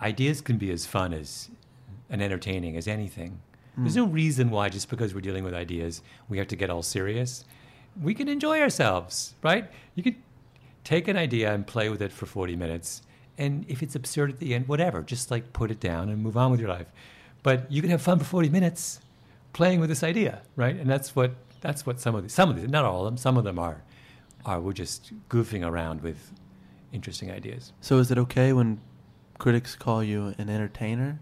[0.00, 1.50] ideas can be as fun as
[2.10, 3.40] and entertaining as anything.
[3.78, 6.82] There's no reason why just because we're dealing with ideas we have to get all
[6.82, 7.44] serious.
[8.02, 9.70] We can enjoy ourselves, right?
[9.94, 10.16] You can
[10.84, 13.02] take an idea and play with it for 40 minutes,
[13.38, 16.36] and if it's absurd at the end, whatever, just like put it down and move
[16.36, 16.86] on with your life.
[17.42, 19.00] But you can have fun for 40 minutes
[19.52, 20.76] playing with this idea, right?
[20.76, 23.16] And that's what that's what some of these, some of these, not all of them,
[23.16, 23.82] some of them are,
[24.44, 26.32] are we're just goofing around with
[26.92, 27.72] interesting ideas.
[27.80, 28.80] So is it okay when
[29.38, 31.20] critics call you an entertainer?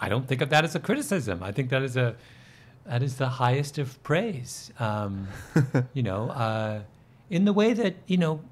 [0.00, 1.42] I don't think of that as a criticism.
[1.42, 2.14] I think that is a
[2.88, 4.72] that is the highest of praise.
[4.78, 5.28] Um,
[5.92, 6.80] you know, uh,
[7.28, 8.42] in the way that you know,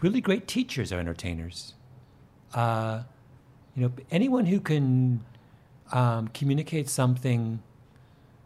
[0.00, 1.74] really great teachers are entertainers.
[2.54, 3.02] Uh,
[3.76, 5.24] you know, anyone who can
[5.92, 7.62] um, communicate something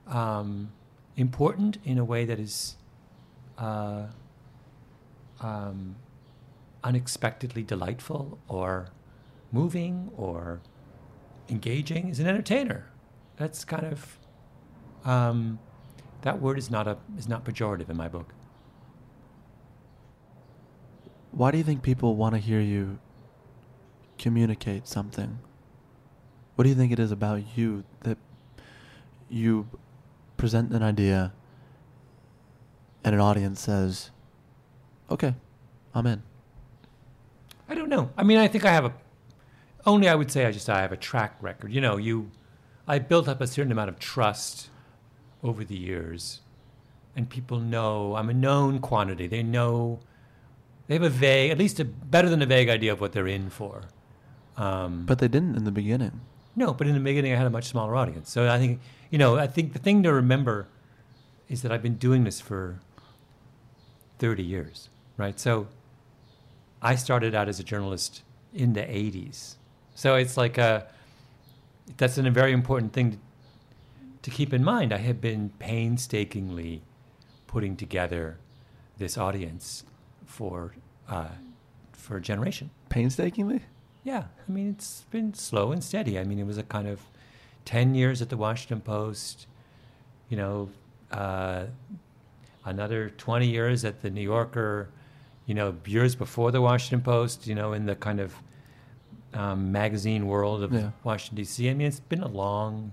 [0.09, 0.72] um,
[1.16, 2.76] important in a way that is
[3.57, 4.07] uh,
[5.41, 5.95] um,
[6.82, 8.89] unexpectedly delightful or
[9.53, 10.61] moving or
[11.49, 12.91] engaging is an entertainer.
[13.37, 14.18] That's kind of
[15.05, 15.59] um,
[16.22, 18.32] that word is not a is not pejorative in my book.
[21.32, 22.98] Why do you think people want to hear you
[24.18, 25.38] communicate something?
[26.55, 28.16] What do you think it is about you that
[29.28, 29.68] you
[30.36, 31.32] present an idea
[33.02, 34.11] and an audience says,
[35.11, 35.34] okay,
[35.92, 36.22] I'm in?
[37.68, 38.11] I don't know.
[38.16, 38.94] I mean, I think I have a
[39.86, 41.72] only I would say I just I have a track record.
[41.72, 42.30] You know, you
[42.86, 44.70] I built up a certain amount of trust
[45.45, 46.40] over the years,
[47.14, 49.26] and people know I'm a known quantity.
[49.28, 50.01] They know
[50.88, 53.28] they have a vague, at least a better than a vague idea of what they're
[53.28, 53.82] in for.
[54.57, 56.20] Um, But they didn't in the beginning.
[56.57, 58.30] no, but in the beginning, I had a much smaller audience.
[58.30, 58.80] So I think,
[59.11, 60.68] you know, I think the thing to remember
[61.49, 62.78] is that I've been doing this for
[64.18, 65.38] 30 years, right?
[65.38, 65.66] So
[66.80, 68.22] I started out as a journalist
[68.55, 69.57] in the 80s.
[69.97, 70.86] So it's like a,
[71.97, 73.18] that's a very important thing
[74.24, 74.92] to, keep in mind.
[74.92, 76.82] I have been painstakingly
[77.46, 78.38] putting together
[78.98, 79.84] this audience
[80.26, 80.72] for,
[81.08, 81.28] uh,
[81.92, 82.70] for a generation.
[82.88, 83.60] Painstakingly?
[84.02, 86.18] Yeah, I mean, it's been slow and steady.
[86.18, 87.00] I mean, it was a kind of
[87.64, 89.46] 10 years at the Washington Post,
[90.28, 90.68] you know,
[91.10, 91.64] uh,
[92.64, 94.88] another 20 years at the New Yorker,
[95.46, 98.34] you know, years before the Washington Post, you know, in the kind of
[99.32, 100.90] um, magazine world of Yeah.
[101.02, 101.68] Washington, D.C.
[101.68, 102.92] I mean, it's been a long,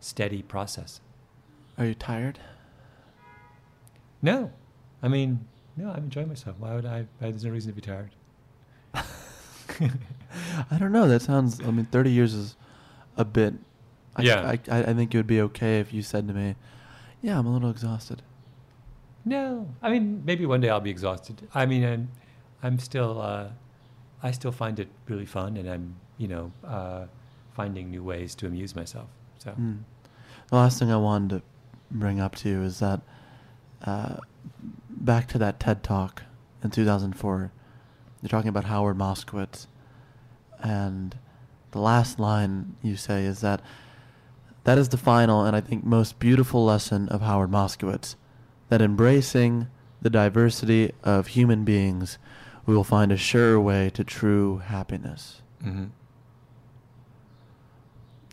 [0.00, 1.00] steady process.
[1.78, 2.38] Are you tired?
[4.22, 4.50] No,
[5.02, 5.46] I mean,
[5.76, 6.56] no, I'm enjoying myself.
[6.58, 7.06] Why would I?
[7.20, 8.10] There's no reason to be tired.
[10.70, 11.08] I don't know.
[11.08, 11.60] That sounds.
[11.60, 12.56] I mean, thirty years is
[13.16, 13.54] a bit.
[14.16, 14.42] I, Yeah.
[14.42, 16.56] I, I, I think it would be okay if you said to me,
[17.22, 18.22] "Yeah, I'm a little exhausted."
[19.24, 21.46] No, I mean maybe one day I'll be exhausted.
[21.54, 22.08] I mean, I'm,
[22.62, 23.48] I'm still, uh,
[24.22, 27.04] I still find it really fun, and I'm, you know, uh,
[27.52, 29.08] finding new ways to amuse myself.
[29.38, 29.76] So Hmm.
[30.50, 31.42] The last thing I wanted to
[31.90, 33.00] bring up to you is that
[33.84, 34.16] uh,
[34.88, 36.24] back to that TED talk
[36.62, 37.52] in 2004,
[38.20, 39.66] you're talking about Howard Moskowitz,
[40.62, 41.16] and
[41.70, 43.62] the last line you say is that
[44.64, 48.16] that is the final and I think most beautiful lesson of Howard Moskowitz
[48.68, 49.68] that embracing
[50.02, 52.18] the diversity of human beings,
[52.66, 55.42] we will find a sure way to true happiness.
[55.62, 55.86] hmm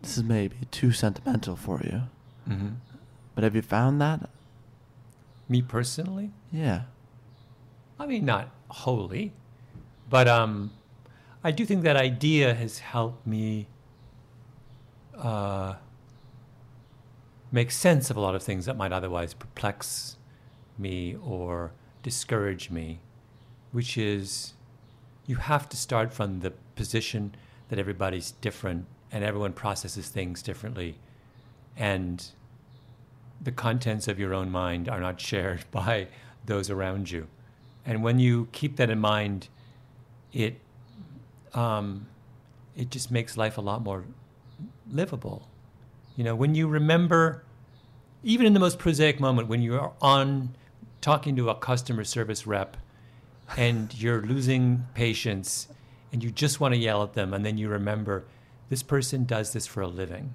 [0.01, 2.03] This is maybe too sentimental for you,
[2.45, 2.69] hmm
[3.35, 4.29] but have you found that?
[5.49, 6.83] me personally, Yeah.
[7.99, 9.31] I mean not wholly,
[10.09, 10.71] but um,
[11.43, 13.67] I do think that idea has helped me
[15.17, 15.75] uh,
[17.51, 20.17] make sense of a lot of things that might otherwise perplex
[20.77, 21.71] me or
[22.03, 22.99] discourage me,
[23.71, 24.53] which is
[25.25, 27.33] you have to start from the position
[27.69, 30.97] that everybody's different and everyone processes things differently.
[31.75, 32.25] And
[33.41, 36.07] the contents of your own mind are not shared by
[36.45, 37.27] those around you.
[37.85, 39.47] And when you keep that in mind,
[40.33, 40.59] it
[41.53, 42.07] um,
[42.75, 44.03] it just makes life a lot more
[44.91, 45.47] livable.
[46.15, 47.43] You know, when you remember,
[48.23, 50.55] even in the most prosaic moment, when you're on
[51.01, 52.77] talking to a customer service rep
[53.55, 55.67] and you're losing patience
[56.11, 58.25] and you just want to yell at them, and then you remember
[58.69, 60.33] this person does this for a living.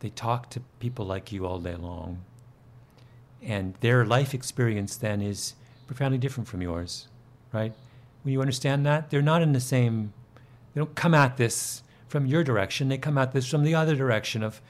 [0.00, 2.24] They talk to people like you all day long.
[3.42, 5.54] And their life experience then is
[5.86, 7.08] profoundly different from yours,
[7.52, 7.72] right?
[8.22, 10.12] When you understand that, they're not in the same,
[10.74, 13.96] they don't come at this from your direction, they come at this from the other
[13.96, 14.60] direction of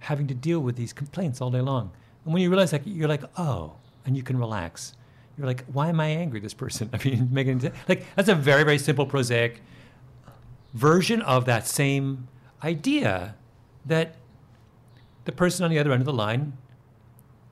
[0.00, 1.90] having to deal with these complaints all day long.
[2.24, 3.74] And when you realize that, you're like, oh,
[4.06, 4.94] and you can relax.
[5.36, 6.90] You're like, why am I angry this person?
[6.92, 9.60] I mean, making like that's a very very simple prosaic
[10.74, 12.28] version of that same
[12.62, 13.36] idea
[13.86, 14.16] that
[15.24, 16.54] the person on the other end of the line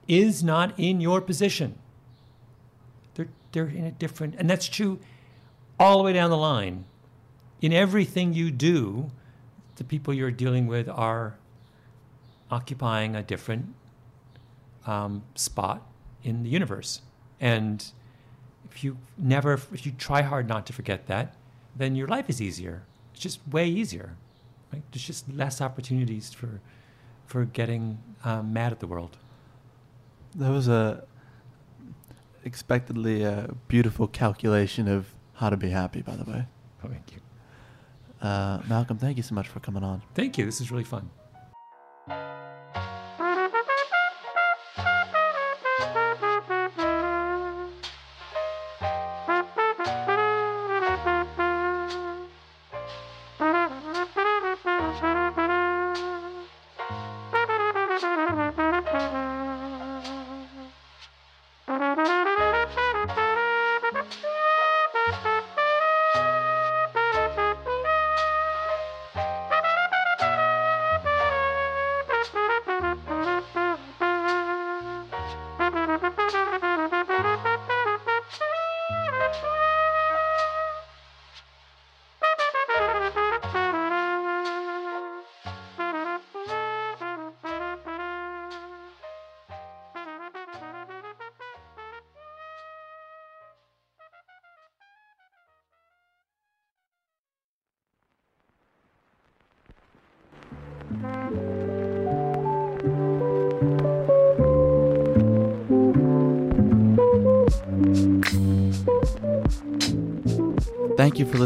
[0.08, 1.78] is not in your position.
[3.14, 4.98] They're, they're in a different, and that's true
[5.78, 6.84] all the way down the line.
[7.60, 9.10] In everything you do,
[9.76, 11.36] the people you're dealing with are
[12.50, 13.74] occupying a different
[14.86, 15.86] um, spot
[16.24, 17.00] in the universe.
[17.40, 17.84] And
[18.70, 21.34] if you never, if you try hard not to forget that,
[21.74, 22.82] then your life is easier.
[23.12, 24.16] It's just way easier.
[24.72, 24.82] Right?
[24.90, 26.60] There's just less opportunities for,
[27.26, 29.16] for getting um, mad at the world.
[30.36, 31.04] That was a
[32.44, 36.02] expectedly a beautiful calculation of how to be happy.
[36.02, 36.46] By the way,
[36.84, 37.20] Oh, thank you.
[38.26, 40.02] uh, Malcolm, thank you so much for coming on.
[40.14, 40.44] Thank you.
[40.44, 41.10] This is really fun.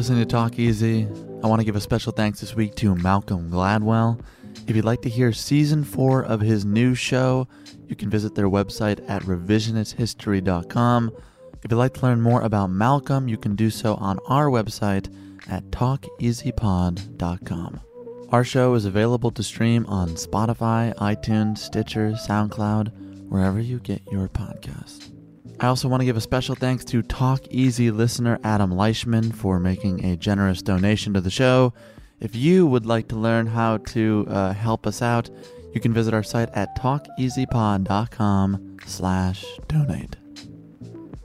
[0.06, 1.08] Listening to Talk Easy.
[1.42, 4.20] I want to give a special thanks this week to Malcolm Gladwell.
[4.68, 7.48] If you'd like to hear season four of his new show,
[7.88, 11.10] you can visit their website at revisionisthistory.com.
[11.54, 15.12] If you'd like to learn more about Malcolm, you can do so on our website
[15.50, 17.80] at talkeasypod.com.
[18.30, 24.28] Our show is available to stream on Spotify, iTunes, Stitcher, SoundCloud, wherever you get your
[24.28, 25.15] podcast.
[25.58, 29.58] I also want to give a special thanks to Talk Easy listener Adam Leishman for
[29.58, 31.72] making a generous donation to the show.
[32.20, 35.30] If you would like to learn how to uh, help us out,
[35.74, 40.16] you can visit our site at talkeasypod.com slash donate.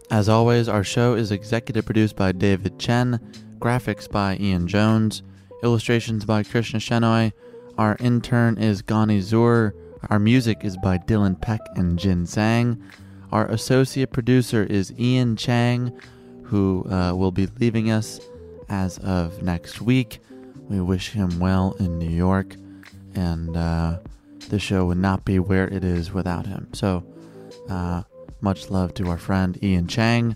[0.09, 3.19] As always, our show is executive produced by David Chen,
[3.59, 5.23] graphics by Ian Jones,
[5.61, 7.33] illustrations by Krishna Shenoy.
[7.77, 9.75] Our intern is Gani Zur.
[10.09, 12.81] Our music is by Dylan Peck and Jin Sang.
[13.31, 15.97] Our associate producer is Ian Chang,
[16.43, 18.19] who uh, will be leaving us
[18.67, 20.19] as of next week.
[20.67, 22.57] We wish him well in New York,
[23.15, 23.99] and uh,
[24.49, 26.67] the show would not be where it is without him.
[26.73, 27.05] So,
[27.69, 28.03] uh,
[28.41, 30.35] much love to our friend Ian Chang.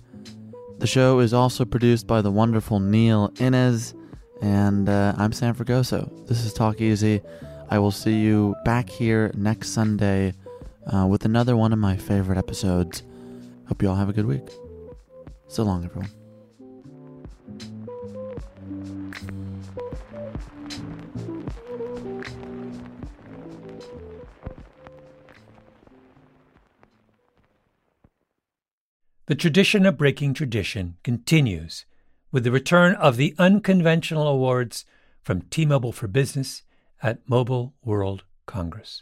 [0.78, 3.94] The show is also produced by the wonderful Neil Inez,
[4.42, 6.28] and uh, I'm Sam Fragoso.
[6.28, 7.22] This is Talk Easy.
[7.70, 10.34] I will see you back here next Sunday
[10.94, 13.04] uh, with another one of my favorite episodes.
[13.68, 14.48] Hope you all have a good week.
[15.48, 16.10] So long, everyone.
[29.28, 31.86] The tradition of breaking tradition continues
[32.32, 34.86] with the return of the unconventional awards
[35.24, 36.62] from T Mobile for Business
[37.02, 39.02] at Mobile World Congress.